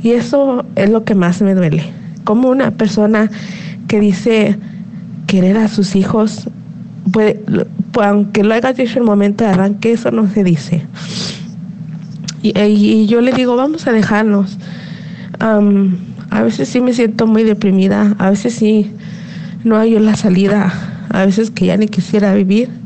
Y 0.02 0.10
eso 0.10 0.64
es 0.76 0.90
lo 0.90 1.04
que 1.04 1.14
más 1.14 1.40
me 1.42 1.54
duele. 1.54 1.84
Como 2.24 2.48
una 2.48 2.72
persona 2.72 3.30
que 3.88 4.00
dice 4.00 4.58
querer 5.26 5.56
a 5.56 5.68
sus 5.68 5.96
hijos, 5.96 6.48
aunque 8.00 8.44
lo 8.44 8.54
haya 8.54 8.72
dicho 8.72 8.92
en 8.92 8.98
el 8.98 9.04
momento 9.04 9.44
de 9.44 9.50
arranque, 9.50 9.92
eso 9.92 10.10
no 10.10 10.28
se 10.28 10.44
dice. 10.44 10.82
Y, 12.42 13.06
yo 13.06 13.20
le 13.20 13.32
digo, 13.32 13.56
vamos 13.56 13.86
a 13.86 13.92
dejarnos. 13.92 14.58
a 15.38 16.42
veces 16.42 16.68
sí 16.68 16.80
me 16.80 16.92
siento 16.92 17.26
muy 17.26 17.44
deprimida, 17.44 18.16
a 18.18 18.30
veces 18.30 18.54
sí 18.54 18.90
no 19.64 19.76
hay 19.78 19.98
la 19.98 20.16
salida, 20.16 20.72
a 21.10 21.24
veces 21.24 21.50
que 21.50 21.66
ya 21.66 21.76
ni 21.76 21.86
quisiera 21.86 22.34
vivir 22.34 22.81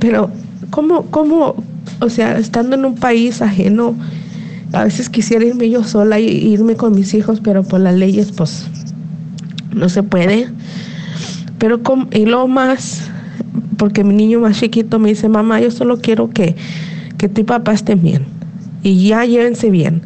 pero, 0.00 0.30
¿cómo, 0.70 1.06
cómo, 1.06 1.54
o 2.00 2.08
sea, 2.08 2.38
estando 2.38 2.76
en 2.76 2.84
un 2.84 2.96
país 2.96 3.40
ajeno, 3.42 3.94
a 4.72 4.84
veces 4.84 5.08
quisiera 5.08 5.44
irme 5.44 5.70
yo 5.70 5.84
sola 5.84 6.18
y 6.18 6.26
irme 6.26 6.76
con 6.76 6.94
mis 6.94 7.14
hijos, 7.14 7.40
pero 7.42 7.62
por 7.62 7.80
las 7.80 7.94
leyes, 7.94 8.32
pues, 8.32 8.66
no 9.74 9.88
se 9.88 10.02
puede. 10.02 10.48
Pero, 11.58 11.80
y 12.12 12.24
lo 12.24 12.48
más, 12.48 13.08
porque 13.76 14.02
mi 14.02 14.14
niño 14.14 14.40
más 14.40 14.58
chiquito 14.58 14.98
me 14.98 15.10
dice, 15.10 15.28
mamá, 15.28 15.60
yo 15.60 15.70
solo 15.70 15.98
quiero 15.98 16.30
que, 16.30 16.56
que 17.18 17.28
tu 17.28 17.44
papá 17.44 17.72
esté 17.72 17.94
bien 17.94 18.40
y 18.82 19.08
ya 19.08 19.24
llévense 19.24 19.70
bien. 19.70 20.02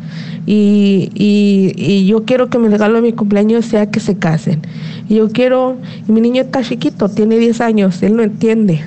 Y, 0.46 1.10
y, 1.14 2.06
yo 2.06 2.24
quiero 2.24 2.50
que 2.50 2.58
mi 2.58 2.68
regalo 2.68 2.96
de 2.96 3.02
mi 3.02 3.12
cumpleaños 3.12 3.64
sea 3.64 3.90
que 3.90 4.00
se 4.00 4.18
casen. 4.18 4.60
Y 5.08 5.16
yo 5.16 5.30
quiero, 5.30 5.76
y 6.06 6.12
mi 6.12 6.20
niño 6.20 6.42
está 6.42 6.62
chiquito, 6.62 7.08
tiene 7.08 7.38
10 7.38 7.60
años, 7.62 8.02
él 8.02 8.16
no 8.16 8.22
entiende. 8.22 8.84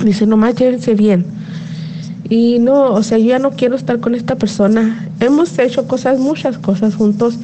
Dice, 0.00 0.26
nomás 0.26 0.54
llévense 0.54 0.94
bien. 0.94 1.26
Y 2.28 2.58
no, 2.58 2.92
o 2.92 3.02
sea, 3.02 3.18
yo 3.18 3.26
ya 3.26 3.38
no 3.38 3.52
quiero 3.52 3.76
estar 3.76 4.00
con 4.00 4.14
esta 4.14 4.36
persona. 4.36 5.08
Hemos 5.20 5.58
hecho 5.58 5.86
cosas, 5.86 6.18
muchas 6.18 6.58
cosas 6.58 6.94
juntos, 6.94 7.38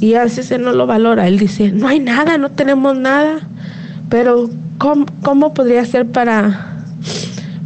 y 0.00 0.14
así 0.14 0.42
se 0.42 0.58
no 0.58 0.72
lo 0.72 0.86
valora. 0.86 1.28
Él 1.28 1.38
dice, 1.38 1.72
no 1.72 1.88
hay 1.88 2.00
nada, 2.00 2.38
no 2.38 2.50
tenemos 2.50 2.96
nada. 2.96 3.40
Pero, 4.08 4.48
¿cómo, 4.78 5.06
cómo 5.22 5.52
podría 5.52 5.84
ser 5.84 6.06
para, 6.06 6.84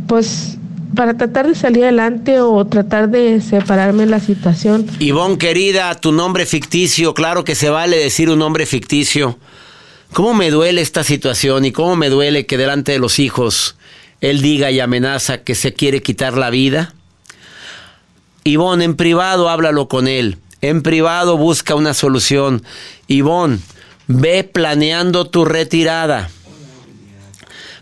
pues, 0.08 0.58
para 0.94 1.16
tratar 1.16 1.48
de 1.48 1.54
salir 1.54 1.84
adelante 1.84 2.40
o 2.40 2.64
tratar 2.66 3.08
de 3.08 3.40
separarme 3.40 4.04
de 4.04 4.10
la 4.10 4.20
situación. 4.20 4.86
Ivonne, 4.98 5.38
querida, 5.38 5.94
tu 5.94 6.12
nombre 6.12 6.46
ficticio, 6.46 7.14
claro 7.14 7.44
que 7.44 7.54
se 7.54 7.70
vale 7.70 7.96
decir 7.96 8.30
un 8.30 8.38
nombre 8.38 8.66
ficticio. 8.66 9.38
¿Cómo 10.12 10.34
me 10.34 10.50
duele 10.50 10.82
esta 10.82 11.04
situación 11.04 11.64
y 11.64 11.72
cómo 11.72 11.96
me 11.96 12.10
duele 12.10 12.44
que 12.44 12.58
delante 12.58 12.92
de 12.92 12.98
los 12.98 13.18
hijos 13.18 13.76
él 14.22 14.40
diga 14.40 14.70
y 14.70 14.78
amenaza 14.78 15.42
que 15.42 15.56
se 15.56 15.74
quiere 15.74 16.00
quitar 16.00 16.38
la 16.38 16.48
vida? 16.48 16.94
Ivonne, 18.44 18.84
en 18.84 18.94
privado 18.94 19.50
háblalo 19.50 19.88
con 19.88 20.06
él. 20.06 20.38
En 20.60 20.82
privado 20.82 21.36
busca 21.36 21.74
una 21.74 21.92
solución. 21.92 22.62
Ivonne, 23.08 23.58
ve 24.06 24.44
planeando 24.44 25.28
tu 25.28 25.44
retirada. 25.44 26.30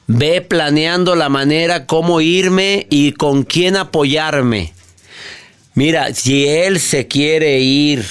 Ve 0.07 0.41
planeando 0.41 1.15
la 1.15 1.29
manera 1.29 1.87
cómo 1.87 2.23
irme 2.23 2.87
y 2.89 3.13
con 3.13 3.43
quién 3.43 3.77
apoyarme. 3.77 4.73
Mira, 5.75 6.15
si 6.15 6.49
él 6.49 6.81
se 6.81 7.07
quiere 7.07 7.61
ir 7.61 8.05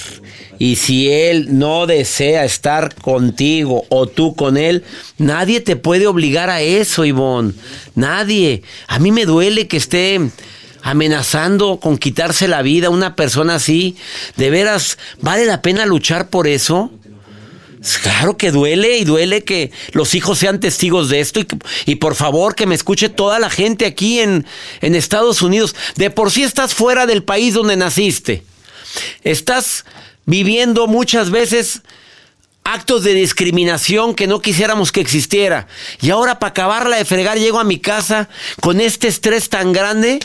y 0.60 0.76
si 0.76 1.10
él 1.10 1.58
no 1.58 1.86
desea 1.86 2.44
estar 2.44 2.94
contigo 2.94 3.86
o 3.88 4.06
tú 4.06 4.34
con 4.34 4.58
él, 4.58 4.84
nadie 5.16 5.62
te 5.62 5.74
puede 5.74 6.06
obligar 6.06 6.50
a 6.50 6.60
eso, 6.60 7.06
Ivonne. 7.06 7.54
Nadie. 7.94 8.62
A 8.86 8.98
mí 8.98 9.10
me 9.10 9.24
duele 9.24 9.68
que 9.68 9.78
esté 9.78 10.20
amenazando 10.82 11.80
con 11.80 11.96
quitarse 11.96 12.46
la 12.46 12.60
vida 12.60 12.90
una 12.90 13.16
persona 13.16 13.54
así. 13.54 13.96
De 14.36 14.50
veras, 14.50 14.98
¿vale 15.22 15.46
la 15.46 15.62
pena 15.62 15.86
luchar 15.86 16.28
por 16.28 16.46
eso? 16.46 16.92
Claro 18.02 18.36
que 18.36 18.50
duele 18.50 18.98
y 18.98 19.04
duele 19.04 19.44
que 19.44 19.72
los 19.92 20.14
hijos 20.14 20.38
sean 20.40 20.60
testigos 20.60 21.08
de 21.08 21.20
esto 21.20 21.40
y, 21.86 21.94
por 21.94 22.14
favor 22.14 22.54
que 22.54 22.66
me 22.66 22.74
escuche 22.74 23.08
toda 23.08 23.38
la 23.38 23.48
gente 23.48 23.86
aquí 23.86 24.20
en, 24.20 24.44
en 24.82 24.94
Estados 24.94 25.40
Unidos. 25.40 25.74
De 25.96 26.10
por 26.10 26.30
sí 26.30 26.42
estás 26.42 26.74
fuera 26.74 27.06
del 27.06 27.22
país 27.22 27.54
donde 27.54 27.78
naciste. 27.78 28.42
Estás 29.22 29.86
viviendo 30.30 30.86
muchas 30.86 31.30
veces 31.30 31.82
actos 32.62 33.02
de 33.02 33.14
discriminación 33.14 34.14
que 34.14 34.28
no 34.28 34.40
quisiéramos 34.40 34.92
que 34.92 35.00
existiera. 35.00 35.66
Y 36.00 36.10
ahora 36.10 36.38
para 36.38 36.50
acabarla 36.50 36.96
de 36.96 37.04
fregar 37.04 37.36
llego 37.36 37.58
a 37.58 37.64
mi 37.64 37.80
casa 37.80 38.28
con 38.60 38.80
este 38.80 39.08
estrés 39.08 39.48
tan 39.48 39.72
grande. 39.72 40.20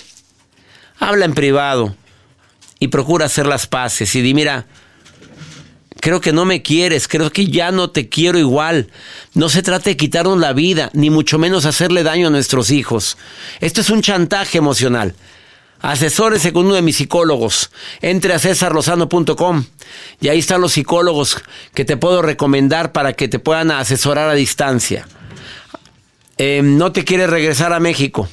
Habla 1.00 1.26
en 1.26 1.34
privado 1.34 1.96
y 2.80 2.90
procura 2.90 3.26
hacer 3.26 3.48
las 3.48 3.66
paces 3.66 4.14
y 4.16 4.22
di, 4.22 4.36
mira, 4.36 4.68
creo 6.02 6.22
que 6.22 6.34
no 6.34 6.46
me 6.46 6.62
quieres, 6.62 7.08
creo 7.08 7.32
que 7.32 7.48
ya 7.48 7.72
no 7.72 7.90
te 7.90 8.08
quiero 8.08 8.38
igual. 8.38 8.92
No 9.34 9.50
se 9.50 9.64
trata 9.64 9.90
de 9.90 9.98
quitarnos 9.98 10.38
la 10.38 10.54
vida, 10.54 10.92
ni 10.94 11.10
mucho 11.10 11.40
menos 11.40 11.66
hacerle 11.66 12.04
daño 12.04 12.28
a 12.28 12.32
nuestros 12.32 12.70
hijos. 12.70 13.18
Esto 13.60 13.82
es 13.82 13.90
un 13.90 14.04
chantaje 14.04 14.60
emocional. 14.60 15.16
Asesórese 15.82 16.54
con 16.54 16.66
uno 16.66 16.76
de 16.76 16.82
mis 16.82 16.98
psicólogos. 16.98 17.72
Entre 18.02 18.34
a 18.34 18.40
cesarlozano.com 18.40 19.66
y 20.20 20.30
ahí 20.30 20.40
están 20.40 20.62
los 20.62 20.74
psicólogos 20.74 21.38
que 21.74 21.86
te 21.86 21.98
puedo 21.98 22.22
recomendar 22.22 22.92
para 22.92 23.14
que 23.14 23.28
te 23.28 23.40
puedan 23.40 23.72
asesorar 23.72 24.30
a 24.30 24.34
distancia. 24.34 25.08
Em, 26.38 26.78
no 26.78 26.92
te 26.92 27.04
quieres 27.04 27.30
regresar 27.30 27.74
a 27.74 27.80
México. 27.80 28.28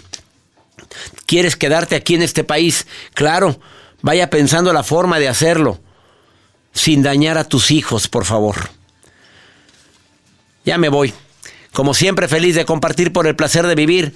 ¿Quieres 1.26 1.56
quedarte 1.56 1.94
aquí 1.94 2.14
en 2.14 2.22
este 2.22 2.44
país? 2.44 2.86
Claro, 3.14 3.58
vaya 4.02 4.30
pensando 4.30 4.72
la 4.72 4.82
forma 4.82 5.18
de 5.18 5.28
hacerlo 5.28 5.80
sin 6.72 7.02
dañar 7.02 7.38
a 7.38 7.44
tus 7.44 7.70
hijos, 7.70 8.08
por 8.08 8.24
favor. 8.24 8.70
Ya 10.64 10.78
me 10.78 10.88
voy. 10.88 11.12
Como 11.72 11.94
siempre, 11.94 12.28
feliz 12.28 12.54
de 12.54 12.64
compartir 12.64 13.12
por 13.12 13.26
el 13.26 13.36
placer 13.36 13.66
de 13.66 13.74
vivir. 13.74 14.14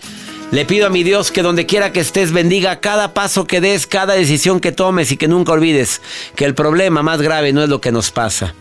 Le 0.53 0.65
pido 0.65 0.87
a 0.87 0.91
mi 0.91 1.03
Dios 1.03 1.33
que 1.33 1.43
donde 1.43 1.67
quiera 1.67 1.93
que 1.93 2.01
estés 2.01 2.33
bendiga 2.33 2.81
cada 2.81 3.15
paso 3.15 3.47
que 3.47 3.61
des, 3.61 3.87
cada 3.87 4.15
decisión 4.15 4.61
que 4.61 4.71
tomes 4.71 5.11
y 5.11 5.17
que 5.17 5.27
nunca 5.27 5.53
olvides 5.53 6.01
que 6.37 6.45
el 6.45 6.55
problema 6.55 7.03
más 7.03 7.21
grave 7.21 7.53
no 7.53 7.63
es 7.63 7.69
lo 7.69 7.81
que 7.81 7.91
nos 7.91 8.13
pasa. 8.13 8.55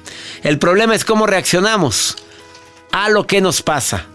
El 0.43 0.58
problema 0.58 0.95
es 0.95 1.06
cómo 1.06 1.28
reaccionamos 1.28 2.17
a 2.91 3.10
lo 3.10 3.28
que 3.28 3.41
nos 3.41 3.62
pasa. 3.62 4.06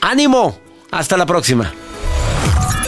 ánimo. 0.00 0.58
Hasta 0.90 1.16
la 1.16 1.26
próxima. 1.26 1.74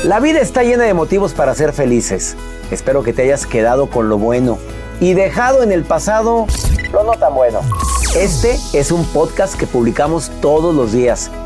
La 0.04 0.20
vida 0.20 0.38
está 0.38 0.62
llena 0.62 0.84
de 0.84 0.94
motivos 0.94 1.32
para 1.32 1.56
ser 1.56 1.72
felices. 1.72 2.36
Espero 2.70 3.02
que 3.02 3.12
te 3.12 3.22
hayas 3.22 3.46
quedado 3.46 3.90
con 3.90 4.08
lo 4.08 4.16
bueno 4.16 4.60
y 5.00 5.14
dejado 5.14 5.64
en 5.64 5.72
el 5.72 5.82
pasado 5.82 6.46
lo 6.92 7.02
no 7.02 7.12
tan 7.14 7.34
bueno. 7.34 7.62
Este 8.14 8.60
es 8.72 8.92
un 8.92 9.04
podcast 9.06 9.58
que 9.58 9.66
publicamos 9.66 10.30
todos 10.40 10.72
los 10.72 10.92
días, 10.92 11.32